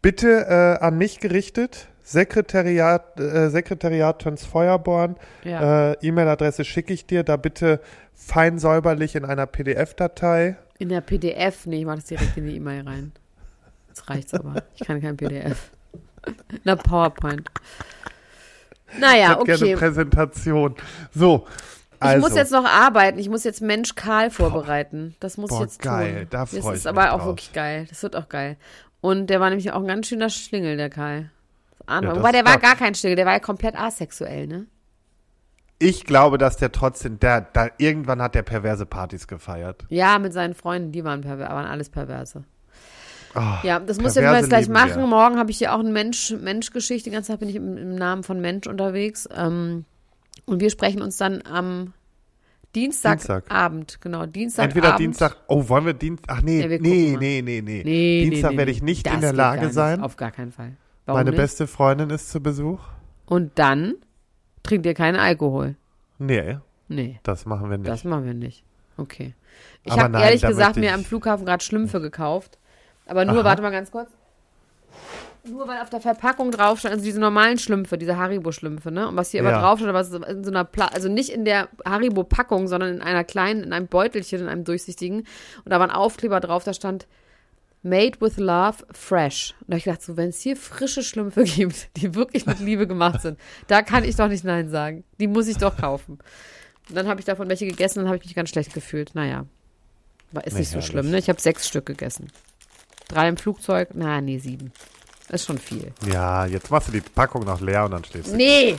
bitte 0.00 0.46
äh, 0.80 0.82
an 0.84 0.96
mich 0.96 1.20
gerichtet, 1.20 1.88
Sekretariat, 2.02 3.20
äh, 3.20 3.50
Sekretariat 3.50 4.20
Töns 4.20 4.44
Feuerborn, 4.46 5.16
Ja. 5.44 5.90
äh, 5.92 5.96
E-Mail-Adresse 6.00 6.64
schicke 6.64 6.92
ich 6.94 7.06
dir, 7.06 7.22
da 7.22 7.36
bitte 7.36 7.80
fein 8.14 8.58
säuberlich 8.58 9.14
in 9.16 9.24
einer 9.26 9.46
PDF-Datei. 9.46 10.56
In 10.78 10.88
der 10.88 11.02
PDF, 11.02 11.66
nee, 11.66 11.80
ich 11.80 11.84
mach 11.84 11.96
das 11.96 12.06
direkt 12.06 12.36
in 12.38 12.46
die 12.46 12.56
E-Mail 12.56 12.88
rein. 12.88 13.12
Jetzt 13.88 14.08
reicht's 14.08 14.32
aber. 14.32 14.62
Ich 14.74 14.86
kann 14.86 15.00
kein 15.02 15.16
PDF. 15.16 15.70
In 16.26 16.60
der 16.64 16.76
PowerPoint. 16.76 17.50
Ich 18.92 18.98
Naja, 18.98 19.34
gerne 19.44 19.64
okay. 19.64 19.76
Präsentation. 19.76 20.74
So, 21.14 21.46
also. 22.00 22.16
Ich 22.16 22.22
muss 22.22 22.36
jetzt 22.36 22.52
noch 22.52 22.64
arbeiten. 22.64 23.18
Ich 23.18 23.28
muss 23.28 23.44
jetzt 23.44 23.60
Mensch 23.62 23.94
Karl 23.94 24.30
vorbereiten. 24.30 25.14
Das 25.20 25.36
muss 25.36 25.50
Boah, 25.50 25.56
ich 25.58 25.62
jetzt 25.62 25.82
geil. 25.82 26.14
tun. 26.20 26.26
Da 26.30 26.40
das 26.40 26.50
freu 26.50 26.58
ich 26.58 26.64
ist 26.76 26.84
mich 26.84 26.88
aber 26.88 27.12
auch 27.12 27.18
drauf. 27.18 27.26
wirklich 27.26 27.52
geil. 27.52 27.86
Das 27.88 28.02
wird 28.02 28.16
auch 28.16 28.28
geil. 28.28 28.56
Und 29.00 29.28
der 29.28 29.40
war 29.40 29.48
nämlich 29.50 29.70
auch 29.72 29.80
ein 29.80 29.86
ganz 29.86 30.08
schöner 30.08 30.28
Schlingel, 30.30 30.76
der 30.76 30.90
Karl. 30.90 31.30
Ja, 31.88 32.00
das 32.00 32.16
Wobei 32.16 32.32
der 32.32 32.44
war 32.44 32.58
gar 32.58 32.76
kein 32.76 32.94
Schlingel, 32.94 33.16
der 33.16 33.26
war 33.26 33.32
ja 33.32 33.38
komplett 33.40 33.74
asexuell, 33.76 34.46
ne? 34.46 34.66
Ich 35.78 36.04
glaube, 36.04 36.36
dass 36.36 36.58
der 36.58 36.72
trotzdem, 36.72 37.18
der, 37.18 37.40
da 37.40 37.68
irgendwann 37.78 38.20
hat 38.20 38.34
der 38.34 38.42
perverse 38.42 38.84
Partys 38.84 39.26
gefeiert. 39.26 39.86
Ja, 39.88 40.18
mit 40.18 40.32
seinen 40.34 40.54
Freunden, 40.54 40.92
die 40.92 41.04
waren, 41.04 41.22
perver 41.22 41.48
waren 41.48 41.64
alles 41.66 41.88
Perverse. 41.88 42.44
Ah, 43.34 43.60
Ja, 43.62 43.78
das 43.78 43.98
muss 43.98 44.14
ich 44.16 44.22
jetzt 44.22 44.48
gleich 44.48 44.68
machen. 44.68 45.00
wir. 45.00 45.06
Morgen 45.06 45.38
habe 45.38 45.50
ich 45.50 45.58
hier 45.58 45.72
auch 45.74 45.78
eine 45.80 45.90
Mensch, 45.90 46.32
Mensch-Geschichte. 46.38 47.08
Die 47.08 47.14
ganze 47.14 47.28
Zeit 47.32 47.40
bin 47.40 47.48
ich 47.48 47.56
im, 47.56 47.76
im 47.78 47.94
Namen 47.94 48.22
von 48.24 48.40
Mensch 48.40 48.66
unterwegs. 48.66 49.26
Ähm, 49.34 49.84
und 50.46 50.60
wir 50.60 50.70
sprechen 50.70 51.02
uns 51.02 51.16
dann 51.16 51.42
am 51.42 51.92
Dienstagabend, 52.74 54.00
genau, 54.00 54.26
Dienstagabend. 54.26 54.76
Entweder 54.76 54.96
Dienstag, 54.96 55.36
oh, 55.48 55.68
wollen 55.68 55.86
wir 55.86 55.94
Dienstag, 55.94 56.36
ach 56.36 56.42
nee, 56.42 56.60
Ja, 56.60 56.68
nee, 56.68 57.16
nee, 57.18 57.42
nee, 57.42 57.60
nee, 57.62 57.82
Nee, 57.84 58.30
Dienstag 58.30 58.52
nee, 58.52 58.58
werde 58.58 58.70
ich 58.70 58.82
nicht 58.82 59.06
in 59.08 59.20
der 59.20 59.32
Lage 59.32 59.70
sein. 59.70 60.00
Auf 60.00 60.16
gar 60.16 60.30
keinen 60.30 60.52
Fall. 60.52 60.76
Warum 61.06 61.18
Meine 61.18 61.30
nicht? 61.30 61.38
beste 61.38 61.66
Freundin 61.66 62.10
ist 62.10 62.30
zu 62.30 62.40
Besuch. 62.40 62.80
Und 63.26 63.58
dann 63.58 63.94
trinkt 64.62 64.86
ihr 64.86 64.94
keinen 64.94 65.16
Alkohol. 65.18 65.76
Nee, 66.18 66.58
Nee, 66.88 67.20
das 67.22 67.46
machen 67.46 67.70
wir 67.70 67.78
nicht. 67.78 67.88
das 67.88 68.02
machen 68.04 68.24
wir 68.24 68.34
nicht. 68.34 68.64
Okay. 68.96 69.34
Ich 69.84 69.96
habe 69.96 70.18
ehrlich 70.20 70.42
gesagt 70.42 70.76
mir 70.76 70.92
am 70.92 71.04
Flughafen 71.04 71.46
gerade 71.46 71.62
Schlümpfe 71.64 72.00
gekauft. 72.00 72.58
Aber 73.06 73.24
nur, 73.24 73.36
Aha. 73.38 73.44
warte 73.44 73.62
mal 73.62 73.70
ganz 73.70 73.90
kurz. 73.90 74.10
Nur 75.44 75.66
weil 75.66 75.80
auf 75.80 75.88
der 75.90 76.00
Verpackung 76.00 76.50
drauf 76.50 76.80
stand, 76.80 76.92
also 76.92 77.04
diese 77.04 77.18
normalen 77.20 77.58
Schlümpfe, 77.58 77.96
diese 77.96 78.16
Haribo-Schlümpfe, 78.18 78.90
ne? 78.90 79.08
Und 79.08 79.16
was 79.16 79.30
hier 79.30 79.42
Ja. 79.42 79.48
aber 79.48 79.58
drauf 79.60 79.78
stand, 79.78 79.88
aber 79.88 80.00
es 80.00 80.10
ist 80.10 80.22
in 80.28 80.44
so 80.44 80.50
einer, 80.50 80.64
Pla 80.64 80.86
also 80.88 81.08
nicht 81.08 81.30
in 81.30 81.44
der 81.44 81.68
Haribo-Packung, 81.84 82.68
sondern 82.68 82.94
in 82.96 83.00
einer 83.02 83.24
kleinen, 83.24 83.62
in 83.64 83.72
einem 83.72 83.86
Beutelchen, 83.86 84.40
in 84.40 84.48
einem 84.48 84.64
durchsichtigen. 84.64 85.20
Und 85.20 85.70
da 85.70 85.78
war 85.80 85.88
ein 85.88 85.94
Aufkleber 85.94 86.40
drauf, 86.40 86.64
da 86.64 86.74
stand 86.74 87.06
Made 87.82 88.20
with 88.20 88.36
Love 88.36 88.84
Fresh. 88.92 89.54
Und 89.60 89.68
da 89.68 89.72
hab 89.74 89.78
ich 89.78 89.84
gedacht, 89.84 90.02
so, 90.02 90.18
wenn 90.18 90.28
es 90.28 90.40
hier 90.42 90.56
frische 90.56 91.02
Schlümpfe 91.02 91.44
gibt, 91.44 91.88
die 91.96 92.14
wirklich 92.14 92.44
mit 92.44 92.60
Liebe 92.60 92.86
gemacht 92.86 93.22
sind, 93.22 93.38
da 93.68 93.80
kann 93.80 94.04
ich 94.04 94.16
doch 94.16 94.28
nicht 94.28 94.44
Nein 94.44 94.68
sagen. 94.68 95.04
Die 95.18 95.26
muss 95.26 95.48
ich 95.48 95.56
doch 95.56 95.76
kaufen. 95.78 96.18
Und 96.90 96.94
dann 96.94 97.08
habe 97.08 97.20
ich 97.20 97.24
davon 97.24 97.48
welche 97.48 97.66
gegessen 97.66 98.00
und 98.00 98.06
habe 98.06 98.16
ich 98.18 98.24
mich 98.24 98.34
ganz 98.34 98.50
schlecht 98.50 98.74
gefühlt. 98.74 99.14
Naja, 99.14 99.46
war 100.32 100.46
ist 100.46 100.52
Na, 100.52 100.58
nicht 100.58 100.70
so 100.70 100.82
schlimm, 100.82 101.10
ne? 101.10 101.18
Ich 101.18 101.30
habe 101.30 101.40
sechs 101.40 101.66
Stück 101.66 101.86
gegessen. 101.86 102.30
Drei 103.08 103.28
im 103.28 103.38
Flugzeug, 103.38 103.88
na, 103.94 104.20
nee, 104.20 104.38
sieben. 104.38 104.72
Ist 105.30 105.46
schon 105.46 105.58
viel. 105.58 105.92
Ja, 106.10 106.44
jetzt 106.46 106.70
machst 106.70 106.88
du 106.88 106.92
die 106.92 107.00
Packung 107.00 107.44
noch 107.44 107.60
leer 107.60 107.84
und 107.84 107.92
dann 107.92 108.04
stehst 108.04 108.28
du. 108.32 108.36
Nee! 108.36 108.76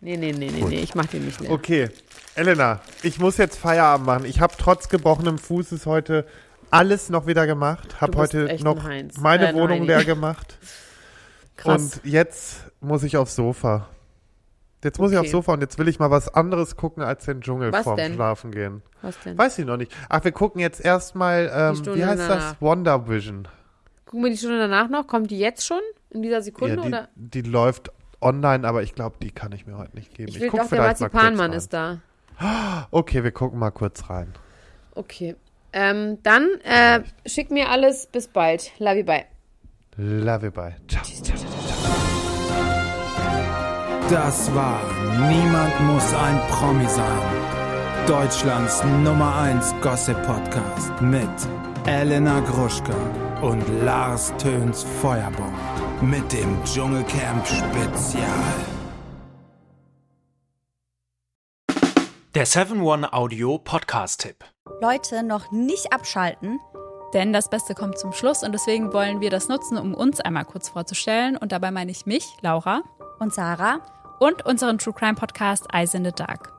Nee, 0.00 0.16
nee, 0.16 0.32
nee, 0.32 0.50
nee, 0.50 0.60
Gut. 0.60 0.70
nee, 0.70 0.80
ich 0.80 0.94
mach 0.94 1.06
den 1.06 1.24
nicht 1.24 1.40
leer. 1.40 1.50
Okay, 1.50 1.88
Elena, 2.36 2.80
ich 3.02 3.18
muss 3.18 3.36
jetzt 3.36 3.58
Feierabend 3.58 4.06
machen. 4.06 4.24
Ich 4.26 4.40
habe 4.40 4.54
trotz 4.56 4.88
gebrochenem 4.88 5.38
Fußes 5.38 5.86
heute 5.86 6.24
alles 6.70 7.08
noch 7.08 7.26
wieder 7.26 7.46
gemacht. 7.46 8.00
Habe 8.00 8.16
heute 8.18 8.56
noch 8.62 8.80
meine 9.20 9.48
Äh, 9.50 9.54
Wohnung 9.54 9.70
Heini. 9.78 9.86
leer 9.86 10.04
gemacht. 10.04 10.58
Krass. 11.56 11.96
Und 11.96 12.00
jetzt 12.04 12.58
muss 12.80 13.02
ich 13.02 13.16
aufs 13.16 13.34
Sofa. 13.34 13.88
Jetzt 14.84 15.00
muss 15.00 15.10
ich 15.10 15.16
Okay. 15.18 15.26
aufs 15.26 15.32
Sofa 15.32 15.54
und 15.54 15.60
jetzt 15.62 15.76
will 15.78 15.88
ich 15.88 15.98
mal 15.98 16.12
was 16.12 16.32
anderes 16.32 16.76
gucken 16.76 17.02
als 17.02 17.24
den 17.24 17.40
Dschungel 17.40 17.72
Was 17.72 17.82
vorm 17.82 17.96
denn? 17.96 18.14
Schlafen 18.14 18.52
gehen. 18.52 18.82
Was 19.02 19.18
denn? 19.24 19.36
Weiß 19.36 19.58
ich 19.58 19.64
noch 19.66 19.76
nicht. 19.76 19.92
Ach, 20.08 20.22
wir 20.22 20.30
gucken 20.30 20.60
jetzt 20.60 20.80
erstmal, 20.80 21.50
ähm, 21.52 21.96
wie 21.96 22.04
heißt 22.04 22.20
danach. 22.28 22.50
das? 22.52 22.60
Wonder 22.60 23.08
Vision. 23.08 23.48
Gucken 24.08 24.24
wir 24.24 24.30
die 24.30 24.38
Stunde 24.38 24.58
danach 24.58 24.88
noch? 24.88 25.06
Kommt 25.06 25.30
die 25.30 25.38
jetzt 25.38 25.66
schon? 25.66 25.80
In 26.08 26.22
dieser 26.22 26.40
Sekunde? 26.40 26.76
Ja, 26.76 26.82
die, 26.82 26.88
oder? 26.88 27.08
die 27.14 27.42
läuft 27.42 27.92
online, 28.22 28.66
aber 28.66 28.82
ich 28.82 28.94
glaube, 28.94 29.16
die 29.22 29.30
kann 29.30 29.52
ich 29.52 29.66
mir 29.66 29.76
heute 29.76 29.94
nicht 29.94 30.14
geben. 30.14 30.30
Ich 30.30 30.40
will 30.40 30.48
guck 30.48 30.60
doch, 30.60 30.68
der 30.70 30.78
vielleicht 30.78 31.00
mal 31.00 31.08
kurz 31.10 31.22
Marzipanmann 31.22 31.52
ist 31.52 31.72
da. 31.74 32.00
Okay, 32.90 33.22
wir 33.22 33.32
gucken 33.32 33.58
mal 33.58 33.70
kurz 33.70 34.08
rein. 34.08 34.32
Okay. 34.94 35.36
Ähm, 35.74 36.22
dann 36.22 36.48
äh, 36.64 37.02
schick 37.26 37.50
mir 37.50 37.68
alles. 37.68 38.06
Bis 38.06 38.28
bald. 38.28 38.72
Love 38.78 38.98
you, 39.00 39.04
bye. 39.04 39.26
Love 39.98 40.46
you, 40.46 40.52
bye. 40.52 40.76
Ciao. 40.88 41.02
Das 44.08 44.54
war 44.54 44.80
Niemand 45.28 45.80
muss 45.82 46.14
ein 46.14 46.40
Promi 46.48 46.88
sein. 46.88 48.06
Deutschlands 48.06 48.82
Nummer 49.04 49.36
1 49.36 49.74
Gossip 49.82 50.16
Podcast 50.22 50.98
mit 51.02 51.28
Elena 51.86 52.40
Gruschka 52.40 53.27
und 53.42 53.62
Lars 53.84 54.32
Töns 54.38 54.82
Feuerbomb 55.00 55.54
mit 56.00 56.32
dem 56.32 56.62
Dschungelcamp 56.64 57.46
Spezial. 57.46 58.24
Der 62.34 62.46
7-One 62.46 63.12
Audio 63.12 63.58
Podcast-Tipp. 63.58 64.44
Leute, 64.80 65.22
noch 65.22 65.50
nicht 65.50 65.92
abschalten. 65.92 66.58
Denn 67.14 67.32
das 67.32 67.48
Beste 67.48 67.74
kommt 67.74 67.98
zum 67.98 68.12
Schluss 68.12 68.42
und 68.42 68.52
deswegen 68.52 68.92
wollen 68.92 69.20
wir 69.20 69.30
das 69.30 69.48
nutzen, 69.48 69.78
um 69.78 69.94
uns 69.94 70.20
einmal 70.20 70.44
kurz 70.44 70.68
vorzustellen. 70.68 71.36
Und 71.36 71.52
dabei 71.52 71.70
meine 71.70 71.90
ich 71.90 72.04
mich, 72.06 72.26
Laura, 72.42 72.82
Und 73.18 73.32
Sarah, 73.32 73.80
und 74.20 74.44
unseren 74.44 74.78
True 74.78 74.92
Crime 74.92 75.14
Podcast 75.14 75.66
Eyes 75.72 75.94
in 75.94 76.04
the 76.04 76.12
Dark. 76.12 76.57